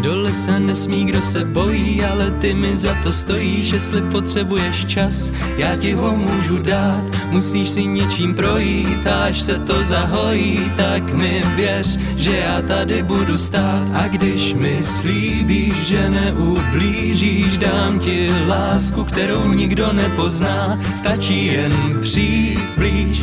Do 0.02 0.22
lesa 0.22 0.58
nesmí, 0.58 1.04
kdo 1.04 1.22
se 1.22 1.44
bojí, 1.44 2.04
ale 2.04 2.30
ty 2.30 2.54
mi 2.54 2.76
za 2.76 2.94
to 3.02 3.12
stojíš, 3.12 3.72
jestli 3.72 4.00
potřebuješ 4.00 4.84
čas, 4.84 5.30
já 5.56 5.76
ti 5.76 5.92
ho 5.92 6.16
můžu 6.16 6.58
dát, 6.58 7.04
musíš 7.30 7.70
si 7.70 7.86
něčím 7.86 8.34
projít, 8.34 9.06
až 9.06 9.40
se 9.40 9.58
to 9.58 9.84
zahojí, 9.84 10.72
tak 10.76 11.14
mi 11.14 11.42
věř, 11.56 11.98
že 12.16 12.36
já 12.36 12.62
tady 12.62 13.02
budu 13.02 13.38
stát. 13.38 13.88
A 13.94 14.08
když 14.08 14.54
mi 14.54 14.78
slíbíš, 14.82 15.74
že 15.74 16.10
neublížíš, 16.10 17.58
dám 17.58 17.98
ti 17.98 18.30
lásku, 18.46 19.04
kterou 19.04 19.52
nikdo 19.52 19.92
nepozná, 19.92 20.78
stačí 20.94 21.46
jen 21.46 21.98
přijít 22.00 22.60
blíž, 22.76 23.22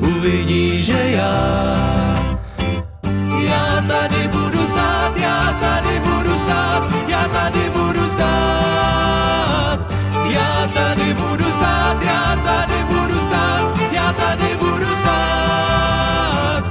uvidíš, 0.00 0.86
že 0.86 1.10
já 1.10 1.78
já 3.48 3.84
tady 3.88 4.28
budu 4.28 4.37
já 12.08 12.36
tady 12.36 12.84
budu 12.84 13.20
stát, 13.20 13.78
já 13.92 14.12
tady 14.12 14.56
budu 14.60 14.86
stát. 15.00 16.64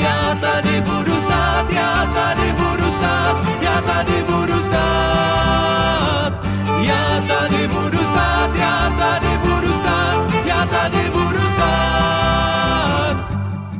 Já 0.00 0.34
tady 0.40 0.80
budu 0.80 1.16
stát, 1.16 1.70
já 1.70 2.06
tady 2.14 2.52
budu 2.52 2.90
stát, 2.90 3.46
já 3.60 3.80
tady 3.80 4.24
budu 4.28 4.60
stát. 4.60 6.46
Já 6.82 7.20
tady 7.28 7.68
budu 7.68 7.98
stát, 8.04 8.56
já 8.56 8.90
tady 8.98 9.38
budu 9.38 9.72
stát, 9.72 10.32
já 10.46 10.66
tady 10.66 11.10
budu 11.12 11.40
stát. 11.52 13.16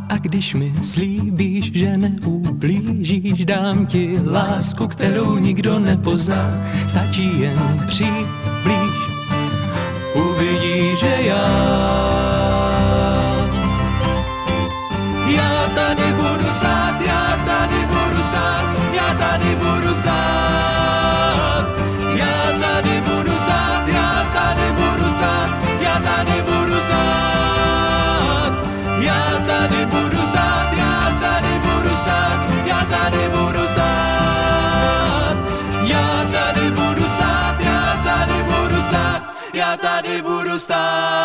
A 0.08 0.16
když 0.20 0.54
mi 0.54 0.72
slíbíš, 0.82 1.72
že 1.74 1.96
neublížíš, 1.96 3.44
dám 3.44 3.86
ti 3.86 4.20
lásku, 4.26 4.88
kterou 4.88 5.38
nikdo 5.38 5.78
nepozná. 5.78 6.44
Stačí 6.88 7.40
jen 7.40 7.84
přijít 7.86 8.28
blíž, 8.62 8.99
uvidíš, 10.40 10.98
že 10.98 11.14
stát. 40.60 41.19